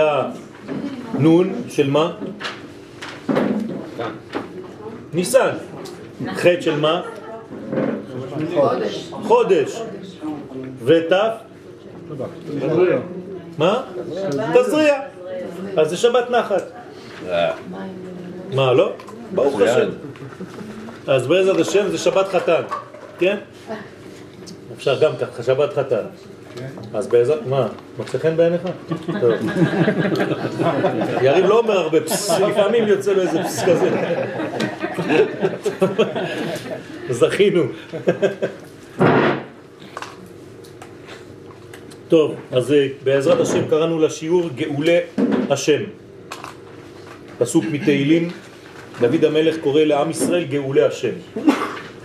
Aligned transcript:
היה 0.00 0.22
נון 1.18 1.52
של 1.68 1.90
מה? 1.90 2.12
ניסן. 5.12 5.50
חטא 6.34 6.60
של 6.60 6.80
מה? 6.80 7.02
חודש. 8.54 9.10
חודש. 9.10 9.82
ותף? 10.84 11.32
מה? 13.58 13.82
תזריע. 14.54 15.00
אז 15.76 15.90
זה 15.90 15.96
שבת 15.96 16.30
נחת. 16.30 16.62
מה, 18.54 18.72
לא? 18.72 18.92
ברוך 19.34 19.60
השם. 19.60 19.88
אז 21.06 21.26
בעזרת 21.26 21.60
השם 21.60 21.88
זה 21.88 21.98
שבת 21.98 22.28
חתן, 22.28 22.62
כן? 23.18 23.36
אפשר 24.76 25.00
גם 25.00 25.12
ככה, 25.20 25.42
שבת 25.42 25.72
חתן. 25.72 26.04
אז 26.94 27.06
בעזרת, 27.06 27.46
מה, 27.46 27.68
מצא 27.98 28.18
חן 28.18 28.36
בעיניך? 28.36 28.60
טוב. 29.20 29.32
יריב 31.22 31.46
לא 31.46 31.58
אומר 31.58 31.78
הרבה 31.78 32.00
פס, 32.00 32.30
לפעמים 32.30 32.88
יוצא 32.88 33.12
לו 33.12 33.22
איזה 33.22 33.42
פס 33.42 33.62
כזה. 33.64 33.90
זכינו. 37.10 37.62
טוב, 42.08 42.34
אז 42.52 42.72
אה, 42.72 42.86
בעזרת 43.04 43.40
השם 43.40 43.68
קראנו 43.70 43.98
לשיעור 43.98 44.48
גאולי 44.56 44.98
השם. 45.50 45.82
פסוק 47.38 47.64
מתהילים, 47.72 48.30
דוד 49.00 49.24
המלך 49.24 49.56
קורא 49.60 49.80
לעם 49.80 50.10
ישראל 50.10 50.44
גאולי 50.44 50.82
השם. 50.82 51.12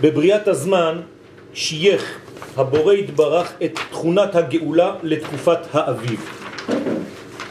בבריאת 0.00 0.48
הזמן 0.48 1.00
שייך 1.54 2.18
הבורא 2.56 2.92
התברך 2.92 3.52
את 3.64 3.78
תכונת 3.90 4.34
הגאולה 4.34 4.94
לתקופת 5.02 5.58
האביב. 5.72 6.30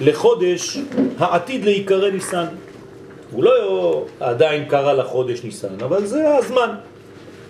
לחודש 0.01 0.77
העתיד 1.17 1.65
להיקרא 1.65 2.09
ניסן. 2.09 2.45
הוא 3.31 3.43
לא 3.43 4.05
עדיין 4.19 4.65
קרא 4.65 4.93
לחודש 4.93 5.43
ניסן, 5.43 5.81
אבל 5.83 6.05
זה 6.05 6.35
הזמן. 6.35 6.69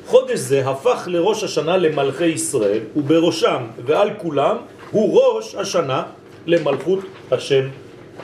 חודש 0.08 0.40
זה 0.40 0.70
הפך 0.70 1.04
לראש 1.08 1.44
השנה 1.44 1.78
למלכי 1.78 2.26
ישראל, 2.26 2.80
ובראשם 2.96 3.64
ועל 3.86 4.10
כולם 4.18 4.58
הוא 4.92 5.22
ראש 5.22 5.56
השנה 5.56 6.04
למלכות 6.48 7.00
השם 7.32 7.68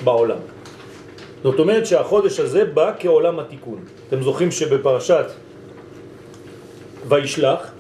בעולם. 0.03 0.38
זאת 1.44 1.59
אומרת 1.59 1.86
שהחודש 1.86 2.39
הזה 2.39 2.66
בא 2.66 2.91
כעולם 3.00 3.39
התיקון. 3.39 3.80
אתם 4.08 4.22
זוכרים 4.22 4.52
שבפרשת 4.52 5.25
וישלח 7.08 7.72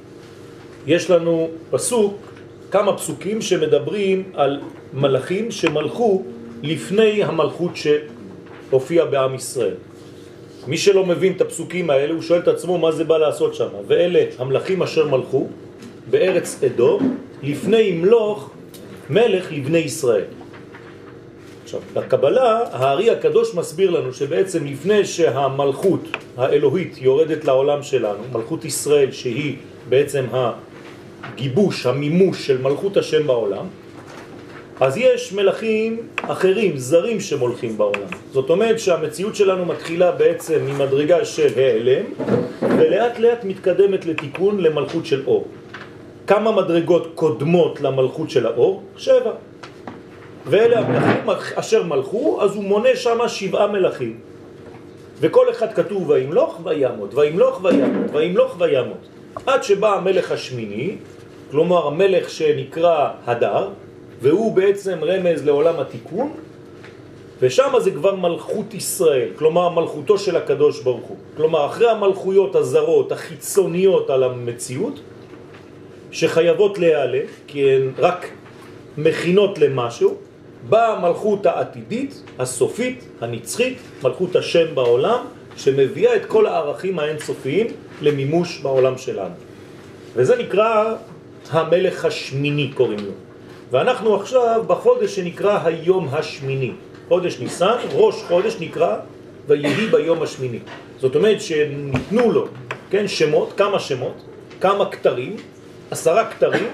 יש 0.87 1.09
לנו 1.09 1.49
פסוק, 1.69 2.17
כמה 2.71 2.97
פסוקים 2.97 3.41
שמדברים 3.41 4.23
על 4.33 4.61
מלאכים 4.93 5.51
שמלכו 5.51 6.23
לפני 6.63 7.23
המלכות 7.23 7.71
שהופיע 7.75 9.05
בעם 9.05 9.35
ישראל. 9.35 9.75
מי 10.67 10.77
שלא 10.77 11.05
מבין 11.05 11.33
את 11.33 11.41
הפסוקים 11.41 11.89
האלה, 11.89 12.13
הוא 12.13 12.21
שואל 12.21 12.39
את 12.39 12.47
עצמו 12.47 12.77
מה 12.77 12.91
זה 12.91 13.03
בא 13.03 13.17
לעשות 13.17 13.55
שם. 13.55 13.67
ואלה 13.87 14.23
המלאכים 14.39 14.83
אשר 14.83 15.07
מלכו 15.07 15.47
בארץ 16.09 16.63
עדו 16.63 16.99
לפני 17.43 17.81
ימלוך 17.81 18.49
מלך 19.09 19.51
לבני 19.51 19.77
ישראל. 19.77 20.25
עכשיו, 21.63 21.79
בקבלה, 21.93 22.59
הארי 22.71 23.09
הקדוש 23.09 23.55
מסביר 23.55 23.89
לנו 23.89 24.13
שבעצם 24.13 24.65
לפני 24.65 25.05
שהמלכות 25.05 26.01
האלוהית 26.37 26.97
יורדת 27.01 27.45
לעולם 27.45 27.83
שלנו, 27.83 28.23
מלכות 28.31 28.65
ישראל 28.65 29.11
שהיא 29.11 29.55
בעצם 29.89 30.25
הגיבוש, 31.23 31.85
המימוש 31.85 32.47
של 32.47 32.61
מלכות 32.61 32.97
השם 32.97 33.27
בעולם, 33.27 33.65
אז 34.79 34.97
יש 34.97 35.33
מלכים 35.33 35.97
אחרים, 36.21 36.77
זרים 36.77 37.19
שמולכים 37.19 37.77
בעולם. 37.77 38.09
זאת 38.31 38.49
אומרת 38.49 38.79
שהמציאות 38.79 39.35
שלנו 39.35 39.65
מתחילה 39.65 40.11
בעצם 40.11 40.59
ממדרגה 40.65 41.25
של 41.25 41.59
העלם, 41.59 42.05
ולאט 42.61 43.19
לאט 43.19 43.43
מתקדמת 43.43 44.05
לתיקון 44.05 44.59
למלכות 44.59 45.05
של 45.05 45.23
אור. 45.27 45.47
כמה 46.27 46.51
מדרגות 46.51 47.11
קודמות 47.15 47.81
למלכות 47.81 48.29
של 48.29 48.45
האור? 48.45 48.83
שבע. 48.97 49.31
ואלה 50.45 50.79
המלכים 50.79 51.29
אשר 51.55 51.83
מלכו, 51.83 52.39
אז 52.41 52.55
הוא 52.55 52.63
מונה 52.63 52.95
שם 52.95 53.17
שבעה 53.27 53.67
מלכים. 53.67 54.19
וכל 55.19 55.51
אחד 55.51 55.73
כתוב 55.73 56.09
וימלוך 56.09 56.59
וימות, 56.63 57.13
וימלוך 57.13 57.63
וימות, 57.63 58.11
וימלוך 58.13 58.55
וימות. 58.59 59.16
עד 59.45 59.63
שבא 59.63 59.95
המלך 59.95 60.31
השמיני, 60.31 60.95
כלומר 61.51 61.87
המלך 61.87 62.29
שנקרא 62.29 63.09
הדר, 63.25 63.69
והוא 64.21 64.55
בעצם 64.55 64.99
רמז 65.01 65.45
לעולם 65.45 65.79
התיקון, 65.79 66.31
ושם 67.41 67.73
זה 67.79 67.91
כבר 67.91 68.15
מלכות 68.15 68.73
ישראל, 68.73 69.29
כלומר 69.35 69.69
מלכותו 69.69 70.17
של 70.17 70.35
הקדוש 70.35 70.81
ברוך 70.81 71.05
הוא. 71.05 71.17
כלומר, 71.37 71.65
אחרי 71.65 71.89
המלכויות 71.89 72.55
הזרות, 72.55 73.11
החיצוניות 73.11 74.09
על 74.09 74.23
המציאות, 74.23 74.99
שחייבות 76.11 76.77
להיעלם, 76.77 77.25
כי 77.47 77.71
הן 77.71 77.91
רק 77.97 78.29
מכינות 78.97 79.59
למשהו, 79.59 80.15
באה 80.69 80.97
המלכות 80.97 81.45
העתידית, 81.45 82.23
הסופית, 82.39 83.03
הנצחית, 83.21 83.77
מלכות 84.03 84.35
השם 84.35 84.75
בעולם, 84.75 85.19
שמביאה 85.57 86.15
את 86.15 86.25
כל 86.25 86.45
הערכים 86.45 86.99
האינסופיים 86.99 87.67
למימוש 88.01 88.59
בעולם 88.59 88.97
שלנו. 88.97 89.35
וזה 90.15 90.35
נקרא 90.35 90.95
המלך 91.51 92.05
השמיני 92.05 92.71
קוראים 92.73 92.99
לו. 92.99 93.11
ואנחנו 93.71 94.15
עכשיו 94.15 94.63
בחודש 94.67 95.15
שנקרא 95.15 95.59
היום 95.63 96.07
השמיני. 96.11 96.71
חודש 97.07 97.39
ניסן, 97.39 97.75
ראש 97.93 98.15
חודש 98.27 98.55
נקרא 98.59 98.97
ויהי 99.47 99.87
ביום 99.87 100.23
השמיני. 100.23 100.59
זאת 100.99 101.15
אומרת 101.15 101.41
שניתנו 101.41 102.31
לו, 102.31 102.47
כן, 102.89 103.07
שמות, 103.07 103.53
כמה 103.57 103.79
שמות, 103.79 104.13
כמה 104.61 104.91
כתרים, 104.91 105.35
עשרה 105.91 106.25
כתרים, 106.25 106.67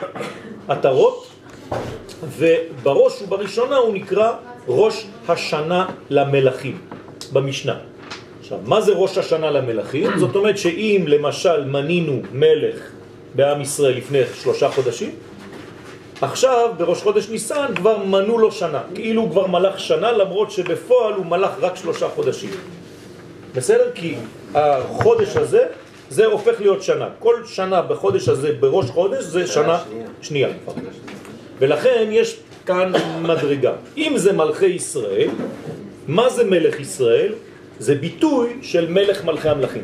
עטרות, 0.67 1.27
ובראש 2.37 3.21
ובראשונה 3.21 3.75
הוא 3.75 3.93
נקרא 3.93 4.31
ראש 4.67 5.07
השנה 5.27 5.85
למלכים 6.09 6.77
במשנה. 7.33 7.92
עכשיו, 8.43 8.59
מה 8.65 8.81
זה 8.81 8.91
ראש 8.91 9.17
השנה 9.17 9.51
למלכים? 9.51 10.19
זאת 10.19 10.35
אומרת 10.35 10.57
שאם 10.57 11.03
למשל 11.07 11.63
מנינו 11.65 12.21
מלך 12.33 12.91
בעם 13.35 13.61
ישראל 13.61 13.97
לפני 13.97 14.19
שלושה 14.41 14.69
חודשים, 14.69 15.11
עכשיו 16.21 16.69
בראש 16.77 17.01
חודש 17.01 17.29
ניסן 17.29 17.65
כבר 17.75 17.97
מנו 17.97 18.37
לו 18.37 18.51
שנה, 18.51 18.81
כאילו 18.95 19.21
הוא 19.21 19.31
כבר 19.31 19.47
מלך 19.47 19.79
שנה 19.79 20.11
למרות 20.11 20.51
שבפועל 20.51 21.13
הוא 21.13 21.25
מלך 21.25 21.51
רק 21.61 21.75
שלושה 21.75 22.09
חודשים. 22.09 22.49
בסדר? 23.55 23.91
כי 23.95 24.15
החודש 24.55 25.37
הזה 25.37 25.65
זה 26.09 26.25
הופך 26.25 26.61
להיות 26.61 26.83
שנה. 26.83 27.07
כל 27.19 27.35
שנה 27.45 27.81
בחודש 27.81 28.29
הזה, 28.29 28.51
בראש 28.59 28.89
חודש, 28.89 29.23
זה 29.23 29.47
שנה 29.47 29.79
שנייה. 30.21 30.49
ולכן 31.59 32.07
יש 32.11 32.37
כאן 32.65 32.91
מדרגה. 33.21 33.71
אם 33.97 34.13
זה 34.15 34.33
מלכי 34.33 34.65
ישראל, 34.65 35.29
מה 36.07 36.29
זה 36.29 36.43
מלך 36.43 36.79
ישראל? 36.79 37.33
זה 37.79 37.95
ביטוי 37.95 38.57
של 38.61 38.91
מלך 38.91 39.25
מלכי 39.25 39.49
המלכים. 39.49 39.83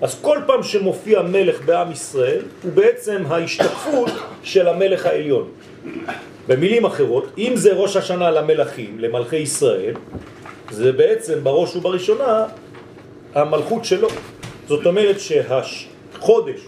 אז 0.00 0.20
כל 0.20 0.38
פעם 0.46 0.62
שמופיע 0.62 1.22
מלך 1.22 1.62
בעם 1.64 1.92
ישראל, 1.92 2.42
הוא 2.62 2.72
בעצם 2.72 3.22
ההשתקפות 3.26 4.10
של 4.42 4.68
המלך 4.68 5.06
העליון. 5.06 5.48
במילים 6.48 6.84
אחרות, 6.84 7.26
אם 7.38 7.52
זה 7.54 7.72
ראש 7.72 7.96
השנה 7.96 8.30
למלכים, 8.30 8.98
למלכי 8.98 9.36
ישראל, 9.36 9.94
זה 10.70 10.92
בעצם 10.92 11.38
בראש 11.42 11.76
ובראשונה 11.76 12.44
המלכות 13.34 13.84
שלו. 13.84 14.08
זאת 14.68 14.86
אומרת 14.86 15.16
שהחודש 15.20 16.60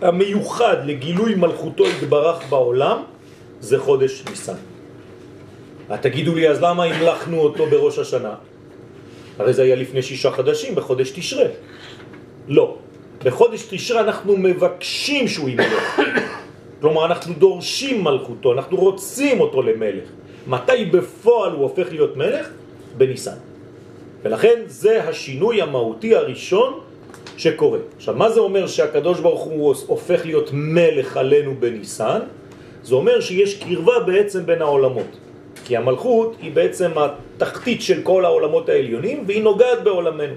המיוחד 0.00 0.76
לגילוי 0.84 1.34
מלכותו 1.34 1.86
התברך 1.86 2.48
בעולם 2.48 3.02
זה 3.60 3.78
חודש 3.78 4.24
ניסן. 4.30 4.60
תגידו 6.00 6.34
לי, 6.34 6.48
אז 6.48 6.62
למה 6.62 6.84
המלכנו 6.84 7.38
אותו 7.38 7.66
בראש 7.66 7.98
השנה? 7.98 8.34
הרי 9.38 9.52
זה 9.52 9.62
היה 9.62 9.76
לפני 9.76 10.02
שישה 10.02 10.30
חדשים, 10.30 10.74
בחודש 10.74 11.10
תשרה. 11.10 11.46
לא. 12.48 12.76
בחודש 13.24 13.62
תשרה 13.70 14.00
אנחנו 14.00 14.36
מבקשים 14.36 15.28
שהוא 15.28 15.48
ימלך. 15.48 16.00
כלומר, 16.80 17.06
אנחנו 17.06 17.34
דורשים 17.34 18.04
מלכותו, 18.04 18.52
אנחנו 18.52 18.76
רוצים 18.76 19.40
אותו 19.40 19.62
למלך. 19.62 20.08
מתי 20.46 20.84
בפועל 20.84 21.52
הוא 21.52 21.62
הופך 21.62 21.86
להיות 21.90 22.16
מלך? 22.16 22.48
בניסן. 22.96 23.36
ולכן 24.22 24.62
זה 24.66 25.04
השינוי 25.08 25.62
המהותי 25.62 26.14
הראשון 26.14 26.80
שקורה. 27.36 27.78
עכשיו, 27.96 28.14
מה 28.14 28.30
זה 28.30 28.40
אומר 28.40 28.66
שהקדוש 28.66 29.20
ברוך 29.20 29.42
הוא 29.42 29.74
הופך 29.86 30.26
להיות 30.26 30.50
מלך 30.52 31.16
עלינו 31.16 31.54
בניסן? 31.58 32.20
זה 32.82 32.94
אומר 32.94 33.20
שיש 33.20 33.62
קרבה 33.62 34.00
בעצם 34.06 34.46
בין 34.46 34.62
העולמות. 34.62 35.25
כי 35.66 35.76
המלכות 35.76 36.36
היא 36.42 36.52
בעצם 36.52 36.90
התחתית 36.96 37.82
של 37.82 38.02
כל 38.02 38.24
העולמות 38.24 38.68
העליונים, 38.68 39.24
והיא 39.26 39.42
נוגעת 39.42 39.84
בעולמנו. 39.84 40.34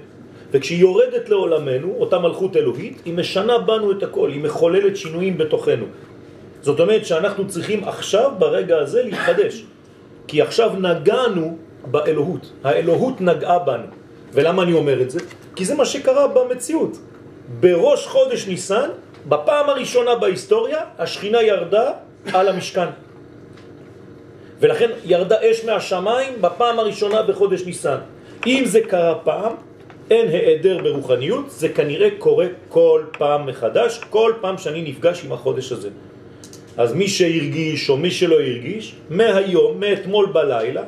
וכשהיא 0.50 0.80
יורדת 0.80 1.28
לעולמנו, 1.28 1.94
אותה 1.98 2.18
מלכות 2.18 2.56
אלוהית, 2.56 3.02
היא 3.04 3.14
משנה 3.14 3.58
בנו 3.58 3.92
את 3.92 4.02
הכל, 4.02 4.30
היא 4.30 4.40
מחוללת 4.40 4.96
שינויים 4.96 5.38
בתוכנו. 5.38 5.86
זאת 6.62 6.80
אומרת 6.80 7.06
שאנחנו 7.06 7.48
צריכים 7.48 7.84
עכשיו, 7.84 8.30
ברגע 8.38 8.78
הזה, 8.78 9.02
להתחדש. 9.02 9.64
כי 10.26 10.42
עכשיו 10.42 10.70
נגענו 10.78 11.56
באלוהות. 11.84 12.52
האלוהות 12.64 13.20
נגעה 13.20 13.58
בנו. 13.58 13.86
ולמה 14.32 14.62
אני 14.62 14.72
אומר 14.72 15.02
את 15.02 15.10
זה? 15.10 15.20
כי 15.56 15.64
זה 15.64 15.74
מה 15.74 15.84
שקרה 15.84 16.28
במציאות. 16.28 16.98
בראש 17.60 18.06
חודש 18.06 18.46
ניסן, 18.46 18.88
בפעם 19.28 19.68
הראשונה 19.68 20.14
בהיסטוריה, 20.14 20.80
השכינה 20.98 21.42
ירדה 21.42 21.90
על 22.32 22.48
המשכן. 22.48 23.09
ולכן 24.60 24.90
ירדה 25.04 25.36
אש 25.50 25.64
מהשמיים 25.64 26.32
בפעם 26.40 26.78
הראשונה 26.78 27.22
בחודש 27.22 27.62
ניסן. 27.66 27.96
אם 28.46 28.62
זה 28.66 28.80
קרה 28.80 29.14
פעם, 29.14 29.52
אין 30.10 30.28
העדר 30.28 30.78
ברוחניות, 30.82 31.50
זה 31.50 31.68
כנראה 31.68 32.08
קורה 32.18 32.46
כל 32.68 33.02
פעם 33.18 33.46
מחדש, 33.46 34.00
כל 34.10 34.32
פעם 34.40 34.58
שאני 34.58 34.82
נפגש 34.82 35.24
עם 35.24 35.32
החודש 35.32 35.72
הזה. 35.72 35.88
אז 36.76 36.92
מי 36.92 37.08
שהרגיש 37.08 37.90
או 37.90 37.96
מי 37.96 38.10
שלא 38.10 38.40
הרגיש, 38.40 38.94
מהיום, 39.10 39.80
מאתמול 39.80 40.26
בלילה, 40.26 40.82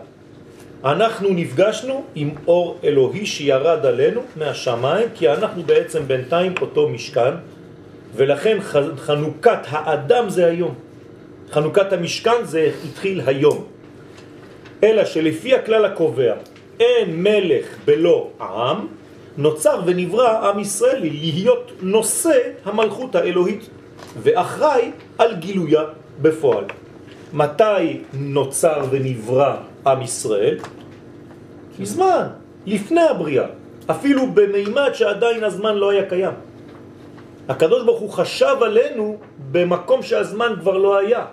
אנחנו 0.84 1.28
נפגשנו 1.30 2.04
עם 2.14 2.30
אור 2.46 2.78
אלוהי 2.84 3.26
שירד 3.26 3.86
עלינו 3.86 4.20
מהשמיים, 4.36 5.08
כי 5.14 5.28
אנחנו 5.28 5.62
בעצם 5.62 6.02
בינתיים 6.06 6.54
אותו 6.60 6.88
משכן, 6.88 7.34
ולכן 8.16 8.58
חנוכת 8.96 9.58
האדם 9.68 10.30
זה 10.30 10.46
היום. 10.46 10.74
חנוכת 11.52 11.92
המשכן 11.92 12.44
זה 12.44 12.70
התחיל 12.84 13.20
היום. 13.26 13.64
אלא 14.82 15.04
שלפי 15.04 15.54
הכלל 15.54 15.84
הקובע, 15.84 16.34
אין 16.80 17.22
מלך 17.22 17.66
בלא 17.84 18.28
עם, 18.40 18.86
נוצר 19.36 19.80
ונברא 19.84 20.48
עם 20.48 20.58
ישראל 20.58 21.00
להיות 21.02 21.72
נושא 21.80 22.38
המלכות 22.64 23.14
האלוהית 23.14 23.68
ואחראי 24.22 24.90
על 25.18 25.36
גילויה 25.36 25.82
בפועל. 26.22 26.64
מתי 27.32 28.00
נוצר 28.12 28.84
ונברא 28.90 29.56
עם 29.86 30.02
ישראל? 30.02 30.58
מזמן, 31.78 32.26
לפני 32.66 33.02
הבריאה, 33.02 33.46
אפילו 33.90 34.26
במימד 34.34 34.90
שעדיין 34.92 35.44
הזמן 35.44 35.74
לא 35.76 35.90
היה 35.90 36.08
קיים. 36.08 36.34
הקדוש 37.48 37.84
ברוך 37.84 38.00
הוא 38.00 38.10
חשב 38.10 38.56
עלינו 38.60 39.16
במקום 39.52 40.02
שהזמן 40.02 40.54
כבר 40.60 40.76
לא 40.76 40.98
היה. 40.98 41.24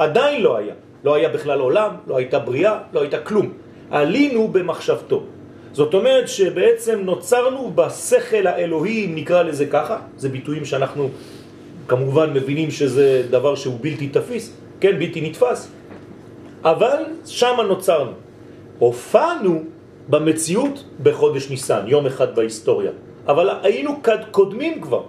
עדיין 0.00 0.42
לא 0.42 0.56
היה. 0.56 0.74
לא 1.04 1.14
היה 1.14 1.28
בכלל 1.28 1.60
עולם, 1.60 1.90
לא 2.06 2.16
הייתה 2.16 2.38
בריאה, 2.38 2.78
לא 2.92 3.00
הייתה 3.00 3.18
כלום. 3.20 3.52
עלינו 3.90 4.48
במחשבתו. 4.48 5.22
זאת 5.72 5.94
אומרת 5.94 6.28
שבעצם 6.28 7.00
נוצרנו 7.04 7.72
בשכל 7.74 8.46
האלוהי, 8.46 9.06
נקרא 9.06 9.42
לזה 9.42 9.66
ככה, 9.66 9.96
זה 10.16 10.28
ביטויים 10.28 10.64
שאנחנו 10.64 11.08
כמובן 11.88 12.32
מבינים 12.32 12.70
שזה 12.70 13.22
דבר 13.30 13.54
שהוא 13.54 13.78
בלתי 13.80 14.08
תפיס, 14.08 14.56
כן, 14.80 14.98
בלתי 14.98 15.20
נתפס, 15.20 15.68
אבל 16.64 16.98
שם 17.26 17.56
נוצרנו. 17.68 18.12
הופענו 18.78 19.62
במציאות 20.08 20.84
בחודש 21.02 21.50
ניסן, 21.50 21.82
יום 21.86 22.06
אחד 22.06 22.34
בהיסטוריה, 22.36 22.90
אבל 23.26 23.48
היינו 23.62 24.00
קודמים 24.30 24.80
כבר. 24.80 25.02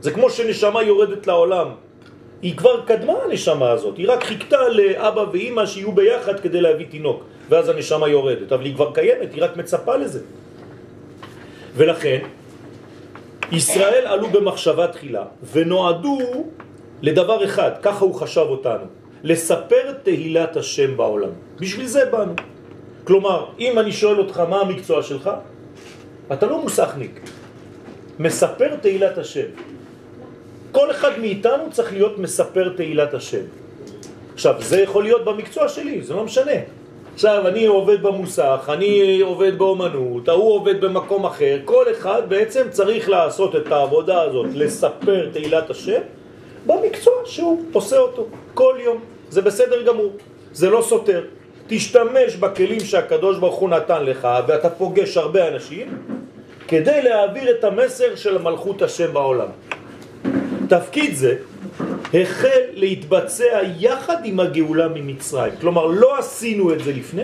זה 0.00 0.10
כמו 0.10 0.30
שנשמה 0.30 0.82
יורדת 0.82 1.26
לעולם. 1.26 1.68
היא 2.42 2.56
כבר 2.56 2.80
קדמה 2.86 3.12
הנשמה 3.24 3.70
הזאת, 3.70 3.96
היא 3.96 4.08
רק 4.08 4.24
חיכתה 4.24 4.68
לאבא 4.68 5.24
ואימא 5.32 5.66
שיהיו 5.66 5.92
ביחד 5.92 6.40
כדי 6.40 6.60
להביא 6.60 6.86
תינוק, 6.90 7.24
ואז 7.48 7.68
הנשמה 7.68 8.08
יורדת, 8.08 8.52
אבל 8.52 8.64
היא 8.64 8.74
כבר 8.74 8.92
קיימת, 8.92 9.34
היא 9.34 9.42
רק 9.42 9.56
מצפה 9.56 9.96
לזה. 9.96 10.20
ולכן, 11.74 12.18
ישראל 13.52 14.06
עלו 14.06 14.28
במחשבה 14.28 14.86
תחילה, 14.86 15.24
ונועדו 15.52 16.18
לדבר 17.02 17.44
אחד, 17.44 17.70
ככה 17.82 18.04
הוא 18.04 18.14
חשב 18.14 18.46
אותנו, 18.48 18.84
לספר 19.22 19.92
תהילת 20.02 20.56
השם 20.56 20.96
בעולם. 20.96 21.30
בשביל 21.58 21.86
זה 21.86 22.04
באנו. 22.04 22.34
כלומר, 23.04 23.46
אם 23.58 23.78
אני 23.78 23.92
שואל 23.92 24.18
אותך 24.18 24.38
מה 24.38 24.60
המקצוע 24.60 25.02
שלך, 25.02 25.30
אתה 26.32 26.46
לא 26.46 26.62
מוסכניק. 26.62 27.20
מספר 28.18 28.76
תהילת 28.76 29.18
השם. 29.18 29.46
כל 30.72 30.90
אחד 30.90 31.18
מאיתנו 31.18 31.62
צריך 31.70 31.92
להיות 31.92 32.18
מספר 32.18 32.68
תהילת 32.76 33.14
השם. 33.14 33.42
עכשיו, 34.34 34.54
זה 34.58 34.80
יכול 34.80 35.02
להיות 35.02 35.24
במקצוע 35.24 35.68
שלי, 35.68 36.02
זה 36.02 36.14
לא 36.14 36.24
משנה. 36.24 36.52
עכשיו, 37.14 37.48
אני 37.48 37.66
עובד 37.66 38.02
במוסך, 38.02 38.70
אני 38.72 39.20
עובד 39.20 39.58
באומנות, 39.58 40.28
ההוא 40.28 40.52
עובד 40.52 40.80
במקום 40.80 41.26
אחר, 41.26 41.58
כל 41.64 41.84
אחד 41.90 42.22
בעצם 42.28 42.66
צריך 42.70 43.08
לעשות 43.08 43.56
את 43.56 43.72
העבודה 43.72 44.22
הזאת, 44.22 44.46
לספר 44.54 45.28
תהילת 45.32 45.70
השם, 45.70 46.00
במקצוע 46.66 47.14
שהוא 47.24 47.62
עושה 47.72 47.98
אותו 47.98 48.26
כל 48.54 48.74
יום. 48.84 49.00
זה 49.30 49.42
בסדר 49.42 49.82
גמור, 49.82 50.12
זה 50.52 50.70
לא 50.70 50.82
סותר. 50.82 51.24
תשתמש 51.66 52.36
בכלים 52.36 52.80
שהקדוש 52.80 53.38
ברוך 53.38 53.54
הוא 53.54 53.68
נתן 53.68 54.04
לך, 54.04 54.28
ואתה 54.46 54.70
פוגש 54.70 55.16
הרבה 55.16 55.48
אנשים, 55.48 55.98
כדי 56.68 57.02
להעביר 57.02 57.50
את 57.50 57.64
המסר 57.64 58.16
של 58.16 58.38
מלכות 58.38 58.82
השם 58.82 59.12
בעולם. 59.12 59.48
תפקיד 60.68 61.14
זה 61.14 61.36
החל 62.14 62.60
להתבצע 62.72 63.60
יחד 63.78 64.16
עם 64.24 64.40
הגאולה 64.40 64.88
ממצרים. 64.88 65.52
כלומר, 65.60 65.86
לא 65.86 66.18
עשינו 66.18 66.72
את 66.72 66.84
זה 66.84 66.92
לפני, 66.92 67.22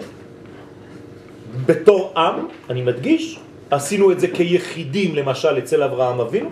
בתור 1.66 2.12
עם, 2.16 2.46
אני 2.70 2.82
מדגיש, 2.82 3.38
עשינו 3.70 4.12
את 4.12 4.20
זה 4.20 4.28
כיחידים, 4.28 5.16
למשל 5.16 5.58
אצל 5.58 5.82
אברהם 5.82 6.20
אבינו, 6.20 6.50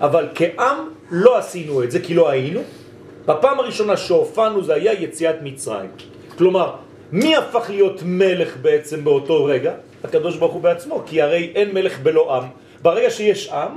אבל 0.00 0.28
כעם 0.34 0.76
לא 1.10 1.38
עשינו 1.38 1.82
את 1.82 1.90
זה 1.90 2.00
כי 2.00 2.14
לא 2.14 2.28
היינו. 2.28 2.60
בפעם 3.26 3.60
הראשונה 3.60 3.96
שהופענו 3.96 4.62
זה 4.62 4.74
היה 4.74 4.92
יציאת 4.92 5.36
מצרים. 5.42 5.90
כלומר, 6.38 6.74
מי 7.12 7.36
הפך 7.36 7.70
להיות 7.70 8.02
מלך 8.04 8.56
בעצם 8.62 9.04
באותו 9.04 9.44
רגע? 9.44 9.72
הקדוש 10.04 10.36
ברוך 10.36 10.52
הוא 10.52 10.62
בעצמו, 10.62 11.02
כי 11.06 11.22
הרי 11.22 11.52
אין 11.54 11.74
מלך 11.74 11.98
בלא 11.98 12.36
עם. 12.36 12.44
ברגע 12.82 13.10
שיש 13.10 13.48
עם, 13.48 13.72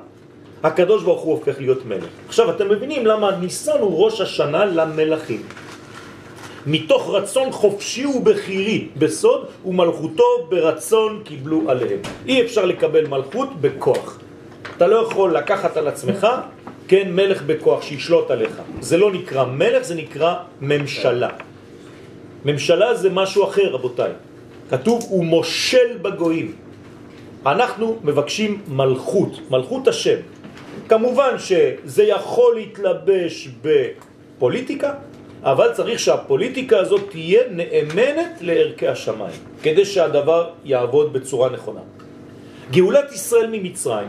הקדוש 0.63 1.04
ברוך 1.04 1.21
הוא 1.21 1.33
הופך 1.33 1.56
להיות 1.60 1.86
מלך. 1.86 2.07
עכשיו 2.27 2.50
אתם 2.51 2.69
מבינים 2.69 3.06
למה 3.06 3.36
ניסנו 3.36 4.04
ראש 4.04 4.21
השנה 4.21 4.65
למלכים. 4.65 5.42
מתוך 6.68 7.10
רצון 7.10 7.51
חופשי 7.51 8.06
ובחירי 8.06 8.88
בסוד 8.98 9.45
ומלכותו 9.65 10.24
ברצון 10.50 11.21
קיבלו 11.24 11.62
עליהם. 11.68 12.00
אי 12.27 12.42
אפשר 12.42 12.65
לקבל 12.65 13.07
מלכות 13.07 13.50
בכוח. 13.62 14.19
אתה 14.77 14.88
לא 14.88 14.95
יכול 14.95 15.36
לקחת 15.36 15.77
על 15.77 15.88
עצמך, 15.88 16.27
כן, 16.88 17.12
מלך 17.12 17.42
בכוח 17.42 17.81
שישלוט 17.81 18.31
עליך. 18.31 18.62
זה 18.80 18.98
לא 18.98 19.12
נקרא 19.12 19.45
מלך, 19.45 19.83
זה 19.83 19.95
נקרא 19.95 20.36
ממשלה. 20.62 21.30
ממשלה 22.45 22.95
זה 22.95 23.09
משהו 23.09 23.44
אחר, 23.44 23.69
רבותיי. 23.71 24.12
כתוב, 24.69 25.06
הוא 25.09 25.25
מושל 25.25 25.98
בגויים. 26.01 26.51
אנחנו 27.45 27.97
מבקשים 28.04 28.61
מלכות, 28.68 29.40
מלכות 29.49 29.87
השם. 29.87 30.19
כמובן 30.94 31.35
שזה 31.38 32.04
יכול 32.04 32.56
להתלבש 32.56 33.50
בפוליטיקה, 33.62 34.94
אבל 35.44 35.73
צריך 35.73 36.00
שהפוליטיקה 36.00 36.80
הזאת 36.80 37.02
תהיה 37.09 37.42
נאמנת 37.50 38.38
לערכי 38.42 38.88
השמיים, 38.88 39.40
כדי 39.64 39.85
שהדבר 39.85 40.50
יעבוד 40.66 41.14
בצורה 41.14 41.50
נכונה. 41.50 41.80
גאולת 42.71 43.12
ישראל 43.12 43.50
ממצרים 43.52 44.07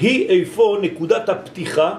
היא 0.00 0.28
איפה 0.28 0.78
נקודת 0.82 1.28
הפתיחה 1.28 1.94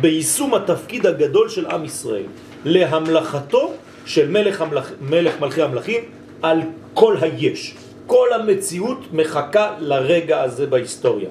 ביישום 0.00 0.54
התפקיד 0.54 1.06
הגדול 1.06 1.48
של 1.48 1.66
עם 1.66 1.84
ישראל, 1.84 2.28
להמלכתו 2.64 3.72
של 4.06 4.28
מלך, 4.28 4.60
המלך, 4.60 4.92
מלך 5.00 5.40
מלכי 5.40 5.62
המלכים 5.62 6.00
על 6.42 6.60
כל 6.94 7.16
היש. 7.20 7.74
כל 8.06 8.28
המציאות 8.32 8.98
מחכה 9.12 9.74
לרגע 9.80 10.42
הזה 10.42 10.66
בהיסטוריה. 10.66 11.28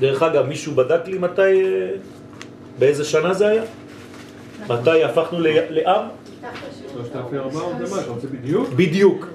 דרך 0.00 0.22
אגב, 0.22 0.46
מישהו 0.46 0.74
בדק 0.74 1.00
לי 1.06 1.18
מתי, 1.18 1.42
אה, 1.42 1.90
באיזה 2.78 3.04
שנה 3.04 3.34
זה 3.34 3.48
היה? 3.48 3.62
מתי 4.68 5.04
הפכנו 5.04 5.38
לעם? 5.70 6.06
בדיוק. 8.76 9.26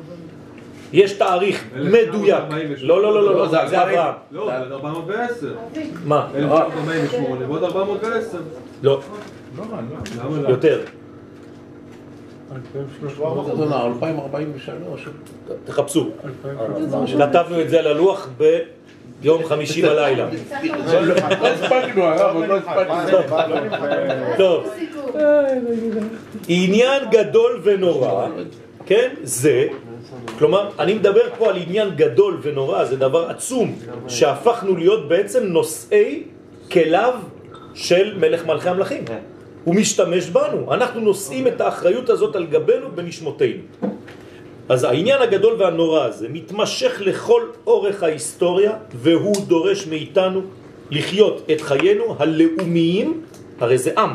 יש 0.93 1.13
תאריך 1.13 1.63
מדויק. 1.75 2.43
לא, 2.81 3.01
לא, 3.01 3.13
לא, 3.13 3.35
לא, 3.35 3.47
זה 3.47 3.83
אברהם. 3.83 4.13
לא, 4.31 4.51
זה 4.67 4.73
410. 4.73 5.55
מה? 6.05 6.27
1948 6.35 7.47
ועוד 7.47 7.63
410. 7.63 8.37
לא. 8.83 9.01
יותר. 10.49 10.81
2043. 13.87 15.07
תחפשו. 15.65 16.09
כתבנו 17.19 17.61
את 17.61 17.69
זה 17.69 17.79
על 17.79 17.87
הלוח 17.87 18.29
ב... 18.37 18.59
יום 19.21 19.45
חמישי 19.45 19.81
בלילה. 19.81 20.27
לא 21.03 21.47
הספקנו, 21.47 22.03
הרב, 22.03 22.35
עוד 22.35 22.47
לא 22.47 22.57
הספקנו. 22.57 22.95
טוב, 24.37 24.67
עניין 26.47 27.03
גדול 27.11 27.59
ונורא, 27.63 28.27
כן, 28.85 29.09
זה, 29.23 29.67
כלומר, 30.37 30.69
אני 30.79 30.93
מדבר 30.93 31.21
פה 31.37 31.49
על 31.49 31.57
עניין 31.57 31.89
גדול 31.95 32.39
ונורא, 32.41 32.85
זה 32.85 32.95
דבר 32.95 33.29
עצום, 33.29 33.75
שהפכנו 34.07 34.75
להיות 34.75 35.07
בעצם 35.09 35.43
נושאי 35.43 36.23
כליו 36.71 37.13
של 37.73 38.17
מלך 38.17 38.45
מלכי 38.45 38.69
המלכים. 38.69 39.03
הוא 39.63 39.75
משתמש 39.75 40.29
בנו, 40.29 40.73
אנחנו 40.73 41.01
נושאים 41.01 41.47
את 41.47 41.61
האחריות 41.61 42.09
הזאת 42.09 42.35
על 42.35 42.45
גבנו 42.45 42.91
בנשמותינו. 42.95 43.61
אז 44.69 44.83
העניין 44.83 45.21
הגדול 45.21 45.53
והנורא 45.59 46.03
הזה 46.03 46.29
מתמשך 46.29 47.01
לכל 47.05 47.41
אורך 47.67 48.03
ההיסטוריה 48.03 48.73
והוא 48.93 49.35
דורש 49.47 49.87
מאיתנו 49.87 50.41
לחיות 50.91 51.45
את 51.51 51.61
חיינו 51.61 52.15
הלאומיים, 52.19 53.21
הרי 53.59 53.77
זה 53.77 53.91
עם, 53.97 54.09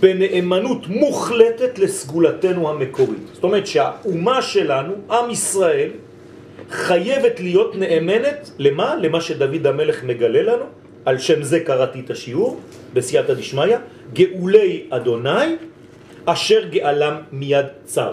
בנאמנות 0.00 0.86
מוחלטת 0.88 1.78
לסגולתנו 1.78 2.68
המקורית. 2.68 3.20
זאת 3.32 3.44
אומרת 3.44 3.66
שהאומה 3.66 4.42
שלנו, 4.42 4.92
עם 5.10 5.30
ישראל, 5.30 5.90
חייבת 6.70 7.40
להיות 7.40 7.76
נאמנת 7.76 8.50
למה? 8.58 8.96
למה 8.96 9.20
שדוד 9.20 9.66
המלך 9.66 10.04
מגלה 10.04 10.42
לנו, 10.42 10.64
על 11.04 11.18
שם 11.18 11.42
זה 11.42 11.60
קראתי 11.60 12.00
את 12.00 12.10
השיעור 12.10 12.60
בסייעתא 12.92 13.34
דשמיא, 13.34 13.76
גאולי 14.12 14.82
אדוני 14.90 15.56
אשר 16.26 16.64
גאלם 16.70 17.14
מיד 17.32 17.66
צר. 17.84 18.12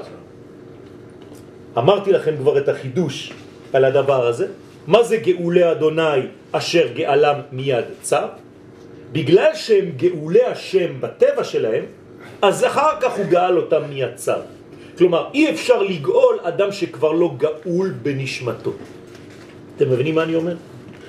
אמרתי 1.77 2.11
לכם 2.11 2.37
כבר 2.37 2.57
את 2.57 2.69
החידוש 2.69 3.33
על 3.73 3.85
הדבר 3.85 4.27
הזה. 4.27 4.47
מה 4.87 5.03
זה 5.03 5.17
גאולי 5.17 5.71
אדוני 5.71 6.19
אשר 6.51 6.87
גאלם 6.93 7.39
מיד 7.51 7.85
צר? 8.01 8.27
בגלל 9.11 9.51
שהם 9.53 9.91
גאולי 9.97 10.43
השם 10.43 11.01
בטבע 11.01 11.43
שלהם, 11.43 11.85
אז 12.41 12.65
אחר 12.65 13.01
כך 13.01 13.17
הוא 13.17 13.25
גאל 13.25 13.57
אותם 13.57 13.81
מיד 13.89 14.15
צר. 14.15 14.41
כלומר, 14.97 15.27
אי 15.33 15.51
אפשר 15.51 15.81
לגאול 15.81 16.39
אדם 16.41 16.71
שכבר 16.71 17.11
לא 17.11 17.33
גאול 17.37 17.93
בנשמתו. 18.01 18.71
אתם 19.75 19.89
מבינים 19.89 20.15
מה 20.15 20.23
אני 20.23 20.35
אומר? 20.35 20.55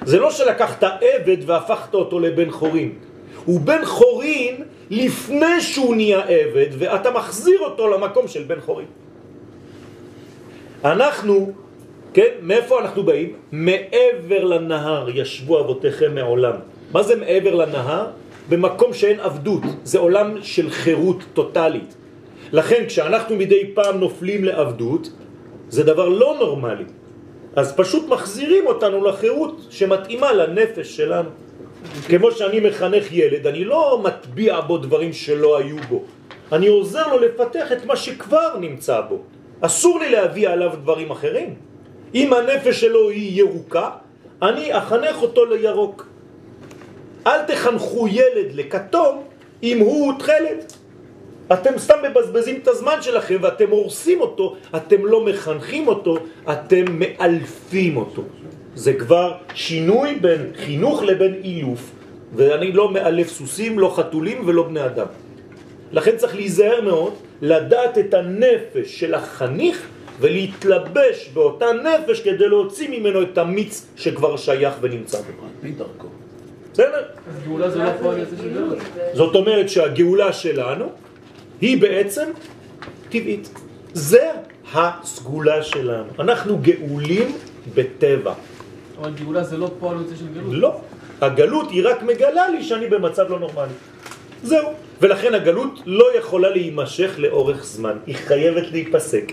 זה 0.05 0.19
לא 0.19 0.31
שלקחת 0.31 0.83
עבד 0.83 1.37
והפכת 1.47 1.95
אותו 1.95 2.21
לבן 2.21 2.51
חורין. 2.51 2.93
הוא 3.45 3.61
בן 3.61 3.85
חורין 3.85 4.65
לפני 4.91 5.61
שהוא 5.61 5.97
נהיה 5.97 6.21
עבד, 6.29 6.67
ואתה 6.79 7.11
מחזיר 7.11 7.59
אותו 7.61 7.89
למקום 7.89 8.29
של 8.29 8.43
בן 8.43 8.61
חורין. 8.61 8.87
אנחנו, 10.85 11.53
כן, 12.15 12.29
מאיפה 12.43 12.81
אנחנו 12.81 13.03
באים? 13.03 13.33
מעבר 13.53 14.45
לנהר 14.45 15.09
ישבו 15.15 15.61
אבותיכם 15.61 16.15
מעולם. 16.15 16.57
מה 16.93 17.03
זה 17.03 17.17
מעבר 17.17 17.55
לנהר? 17.55 18.07
במקום 18.49 18.93
שאין 18.93 19.21
עבדות, 19.21 19.63
זה 19.85 19.99
עולם 19.99 20.37
של 20.43 20.71
חירות 20.71 21.25
טוטלית. 21.35 21.95
לכן 22.53 22.85
כשאנחנו 22.89 23.37
מדי 23.37 23.71
פעם 23.75 24.01
נופלים 24.01 24.45
לעבדות, 24.45 25.09
זה 25.69 25.83
דבר 25.83 26.09
לא 26.09 26.37
נורמלי. 26.41 26.85
אז 27.57 27.77
פשוט 27.77 28.09
מחזירים 28.09 28.67
אותנו 28.67 29.05
לחירות 29.05 29.67
שמתאימה 29.71 30.33
לנפש 30.33 30.97
שלנו. 30.97 31.31
כמו 32.09 32.33
שאני 32.33 32.61
מחנך 32.61 33.13
ילד, 33.13 33.47
אני 33.47 33.65
לא 33.65 34.01
מטביע 34.05 34.61
בו 34.61 34.79
דברים 34.79 35.13
שלא 35.13 35.59
היו 35.59 35.77
בו. 35.89 36.03
אני 36.53 36.67
עוזר 36.69 37.07
לו 37.09 37.19
לפתח 37.19 37.73
את 37.73 37.85
מה 37.85 37.97
שכבר 37.97 38.59
נמצא 38.61 39.01
בו. 39.01 39.34
אסור 39.67 40.01
לי 40.01 40.11
להביא 40.11 40.49
עליו 40.49 40.71
דברים 40.83 41.11
אחרים. 41.11 41.55
אם 42.15 42.33
הנפש 42.33 42.81
שלו 42.81 43.11
היא 43.11 43.41
ירוקה, 43.41 43.91
אני 44.43 44.79
אחנך 44.79 45.23
אותו 45.23 45.45
לירוק. 45.45 46.07
אל 47.27 47.43
תחנכו 47.43 48.09
ילד 48.09 48.55
לכתום 48.55 49.23
אם 49.63 49.79
הוא 49.79 50.13
תכלת. 50.19 50.73
אתם 51.53 51.79
סתם 51.79 51.95
מבזבזים 52.11 52.57
את 52.63 52.69
הזמן 52.69 52.97
שלכם 53.01 53.37
ואתם 53.43 53.71
הורסים 53.71 54.21
אותו, 54.21 54.57
אתם 54.77 55.07
לא 55.07 55.25
מחנכים 55.25 55.89
אותו, 55.89 56.17
אתם 56.53 56.85
מאלפים 56.89 57.97
אותו. 57.97 58.23
זה 58.75 58.95
כבר 58.95 59.33
שינוי 59.55 60.15
בין 60.15 60.53
חינוך 60.57 61.03
לבין 61.03 61.35
אילוף, 61.45 61.91
ואני 62.35 62.73
לא 62.73 62.93
מאלף 62.93 63.29
סוסים, 63.29 63.79
לא 63.79 63.95
חתולים 63.97 64.43
ולא 64.47 64.63
בני 64.63 64.85
אדם. 64.85 65.07
לכן 65.93 66.17
צריך 66.17 66.35
להיזהר 66.35 66.81
מאוד, 66.81 67.13
לדעת 67.45 67.99
את 67.99 68.15
הנפש 68.15 69.01
של 69.01 69.15
החניך 69.15 69.87
ולהתלבש 70.21 71.31
באותה 71.35 71.67
נפש 71.73 72.21
כדי 72.21 72.49
להוציא 72.49 72.89
ממנו 72.89 73.23
את 73.23 73.39
המיץ 73.39 73.87
שכבר 73.97 74.37
שייך 74.37 74.75
ונמצא 74.81 75.19
בו. 75.19 75.43
על 75.43 75.49
פי 75.61 75.71
דרכו. 75.71 76.09
בסדר? 76.73 77.03
גאולה 77.47 77.71
זה 77.71 77.79
לא 77.79 77.91
פועל 78.03 78.19
יוצא 78.19 78.37
של 78.37 78.51
גלות. 78.55 78.79
זאת 79.13 79.35
אומרת 79.35 79.69
שהגאולה 79.69 80.33
שלנו 80.33 80.93
היא 81.61 81.81
בעצם 81.81 82.31
טבעית. 83.09 83.49
זה 83.93 84.31
הסגולה 84.75 85.63
שלנו. 85.63 86.11
אנחנו 86.19 86.59
גאולים 86.59 87.37
בטבע. 87.75 88.35
אבל 89.01 89.11
גאולה 89.11 89.45
זה 89.45 89.57
לא 89.57 89.71
פועל 89.79 89.97
יוצא 90.01 90.17
של 90.17 90.27
גלות. 90.35 90.53
לא. 90.53 90.81
הגלות 91.21 91.71
היא 91.71 91.83
רק 91.85 92.03
מגלה 92.03 92.49
לי 92.49 92.63
שאני 92.63 92.87
במצב 92.87 93.31
לא 93.31 93.39
נורמלי. 93.39 93.73
זהו. 94.43 94.69
ולכן 95.01 95.35
הגלות 95.35 95.81
לא 95.87 96.17
יכולה 96.19 96.51
להימשך 96.51 97.15
לאורך 97.19 97.65
זמן. 97.65 97.97
היא 98.07 98.17
חייבת 98.17 98.71
להיפסק. 98.73 99.33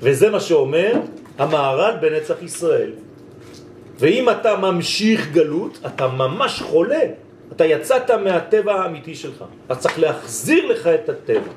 וזה 0.00 0.30
מה 0.30 0.40
שאומר 0.40 0.92
המערל 1.38 1.94
בנצח 2.00 2.42
ישראל. 2.42 2.92
ואם 3.98 4.30
אתה 4.30 4.56
ממשיך 4.56 5.32
גלות, 5.32 5.78
אתה 5.86 6.06
ממש 6.08 6.62
חולה. 6.62 7.02
אתה 7.52 7.64
יצאת 7.64 8.10
מהטבע 8.10 8.74
האמיתי 8.74 9.14
שלך. 9.14 9.44
אז 9.68 9.78
צריך 9.78 9.98
להחזיר 9.98 10.66
לך 10.66 10.86
את 10.86 11.08
הטבע. 11.08 11.52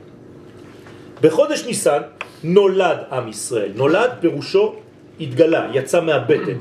בחודש 1.22 1.66
ניסן 1.66 2.01
נולד 2.44 2.98
עם 3.12 3.28
ישראל. 3.28 3.72
נולד 3.75 4.12
פירושו 4.20 4.75
התגלה, 5.20 5.68
יצא 5.74 6.01
מהבטן. 6.01 6.58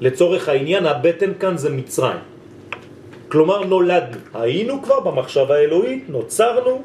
לצורך 0.00 0.48
העניין 0.48 0.86
הבטן 0.86 1.32
כאן 1.40 1.56
זה 1.56 1.70
מצרים. 1.70 2.31
כלומר 3.32 3.64
נולדנו, 3.64 4.16
היינו 4.34 4.82
כבר 4.82 5.00
במחשבה 5.00 5.54
האלוהית, 5.56 6.04
נוצרנו, 6.08 6.82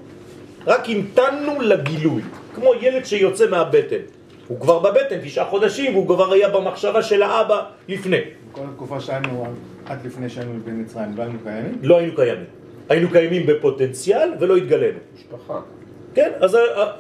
רק 0.67 0.89
המתנו 0.89 1.61
לגילוי, 1.61 2.21
כמו 2.55 2.71
ילד 2.81 3.05
שיוצא 3.05 3.49
מהבטן. 3.49 4.03
הוא 4.47 4.59
כבר 4.59 4.79
בבטן 4.79 5.17
תשעה 5.23 5.45
חודשים 5.45 5.93
והוא 5.95 6.07
כבר 6.07 6.33
היה 6.33 6.49
במחשבה 6.49 7.01
של 7.03 7.21
האבא 7.23 7.59
לפני. 7.87 8.17
כל 8.51 8.61
התקופה 8.71 8.99
שהיינו, 8.99 9.45
עד 9.85 10.05
לפני 10.05 10.29
שהיינו 10.29 10.53
במצרים, 10.65 11.17
לא 11.17 11.21
היינו 11.23 11.39
קיימים? 11.43 11.77
לא 11.83 11.97
היינו 11.97 12.15
קיימים. 12.15 12.45
היינו 12.89 13.09
קיימים 13.11 13.45
בפוטנציאל 13.47 14.29
ולא 14.39 14.55
התגלנו. 14.55 14.99
משפחה. 15.15 15.59
כן, 16.15 16.31
אז 16.39 16.53
ה- 16.55 16.59
ה- 16.75 16.91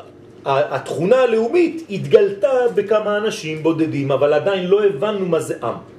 ה- 0.45 0.75
התכונה 0.75 1.15
הלאומית 1.15 1.85
התגלתה 1.89 2.51
בכמה 2.75 3.17
אנשים 3.17 3.63
בודדים, 3.63 4.11
אבל 4.11 4.33
עדיין 4.33 4.67
לא 4.67 4.83
הבנו 4.85 5.25
מה 5.25 5.39
זה 5.39 5.55
עם. 5.63 5.96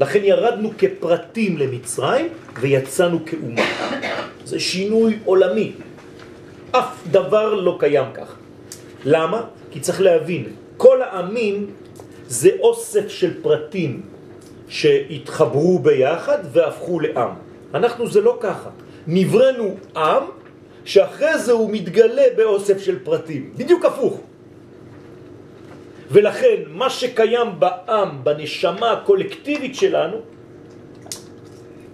לכן 0.00 0.24
ירדנו 0.24 0.70
כפרטים 0.78 1.58
למצרים 1.58 2.28
ויצאנו 2.60 3.18
כאומה. 3.26 3.62
זה 4.44 4.60
שינוי 4.60 5.18
עולמי. 5.24 5.72
אף 6.70 7.06
דבר 7.10 7.54
לא 7.54 7.76
קיים 7.80 8.08
כך. 8.14 8.36
למה? 9.04 9.42
כי 9.70 9.80
צריך 9.80 10.00
להבין, 10.00 10.44
כל 10.76 11.02
העמים 11.02 11.66
זה 12.26 12.50
אוסף 12.60 13.08
של 13.08 13.42
פרטים 13.42 14.02
שהתחברו 14.68 15.78
ביחד 15.78 16.38
והפכו 16.52 17.00
לעם. 17.00 17.34
אנחנו 17.74 18.06
זה 18.06 18.20
לא 18.20 18.38
ככה. 18.40 18.70
נברנו 19.06 19.76
עם 19.96 20.22
שאחרי 20.84 21.38
זה 21.38 21.52
הוא 21.52 21.70
מתגלה 21.72 22.24
באוסף 22.36 22.80
של 22.82 22.98
פרטים. 22.98 23.52
בדיוק 23.56 23.84
הפוך. 23.84 24.20
ולכן 26.10 26.56
מה 26.66 26.90
שקיים 26.90 27.48
בעם, 27.58 28.24
בנשמה 28.24 28.92
הקולקטיבית 28.92 29.74
שלנו, 29.74 30.16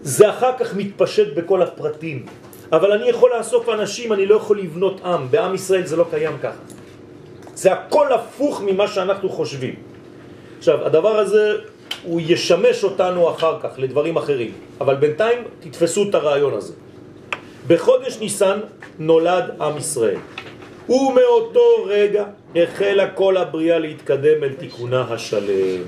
זה 0.03 0.31
אחר 0.31 0.53
כך 0.59 0.75
מתפשט 0.75 1.35
בכל 1.35 1.63
הפרטים. 1.63 2.27
אבל 2.73 2.93
אני 2.93 3.09
יכול 3.09 3.31
לאסוף 3.39 3.69
אנשים, 3.69 4.13
אני 4.13 4.27
לא 4.27 4.35
יכול 4.35 4.59
לבנות 4.59 5.01
עם. 5.05 5.31
בעם 5.31 5.55
ישראל 5.55 5.87
זה 5.87 5.97
לא 5.97 6.07
קיים 6.11 6.39
ככה. 6.43 6.63
זה 7.55 7.73
הכל 7.73 8.13
הפוך 8.13 8.63
ממה 8.67 8.89
שאנחנו 8.89 9.29
חושבים. 9.29 9.75
עכשיו, 10.59 10.87
הדבר 10.87 11.19
הזה, 11.19 11.53
הוא 12.05 12.21
ישמש 12.25 12.85
אותנו 12.85 13.31
אחר 13.31 13.61
כך 13.63 13.79
לדברים 13.79 14.17
אחרים, 14.17 14.53
אבל 14.81 14.95
בינתיים 14.95 15.39
תתפסו 15.61 16.09
את 16.09 16.15
הרעיון 16.15 16.55
הזה. 16.55 16.73
בחודש 17.67 18.19
ניסן 18.21 18.59
נולד 18.99 19.45
עם 19.61 19.77
ישראל, 19.77 20.19
ומאותו 20.89 21.85
רגע 21.87 22.25
החלה 22.63 23.11
כל 23.11 23.37
הבריאה 23.37 23.79
להתקדם 23.79 24.45
אל 24.45 24.53
תיקונה 24.53 25.07
השלם. 25.11 25.83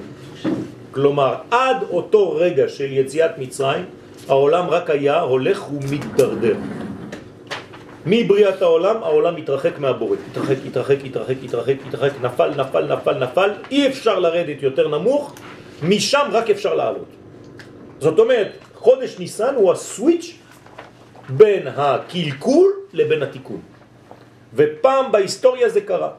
כלומר, 0.91 1.35
עד 1.51 1.77
אותו 1.91 2.37
רגע 2.37 2.69
של 2.69 2.93
יציאת 2.93 3.39
מצרים, 3.39 3.85
העולם 4.29 4.69
רק 4.69 4.91
היה 4.91 5.21
הולך 5.21 5.73
ומתדרדר. 5.73 6.57
מבריאת 8.07 8.63
העולם, 8.63 8.97
העולם 9.03 9.35
מתרחק 9.37 9.79
מהבורא. 9.79 10.17
התרחק, 10.31 10.57
התרחק, 10.67 10.97
התרחק, 11.05 11.37
התרחק, 11.45 11.75
התרחק, 11.89 12.13
נפל, 12.23 12.51
נפל, 12.57 12.95
נפל, 12.95 13.15
נפל, 13.19 13.51
אי 13.71 13.89
אפשר 13.89 14.19
לרדת 14.19 14.63
יותר 14.63 14.89
נמוך, 14.89 15.35
משם 15.83 16.27
רק 16.33 16.51
אפשר 16.51 16.75
לעלות. 16.75 17.09
זאת 18.01 18.19
אומרת, 18.19 18.49
חודש 18.75 19.19
ניסן 19.19 19.55
הוא 19.55 19.73
הסוויץ' 19.73 20.35
בין 21.29 21.67
הקלקול 21.77 22.73
לבין 22.93 23.23
התיקון. 23.23 23.61
ופעם 24.55 25.13
בהיסטוריה 25.13 25.69
זה 25.69 25.81
קרה. 25.81 26.11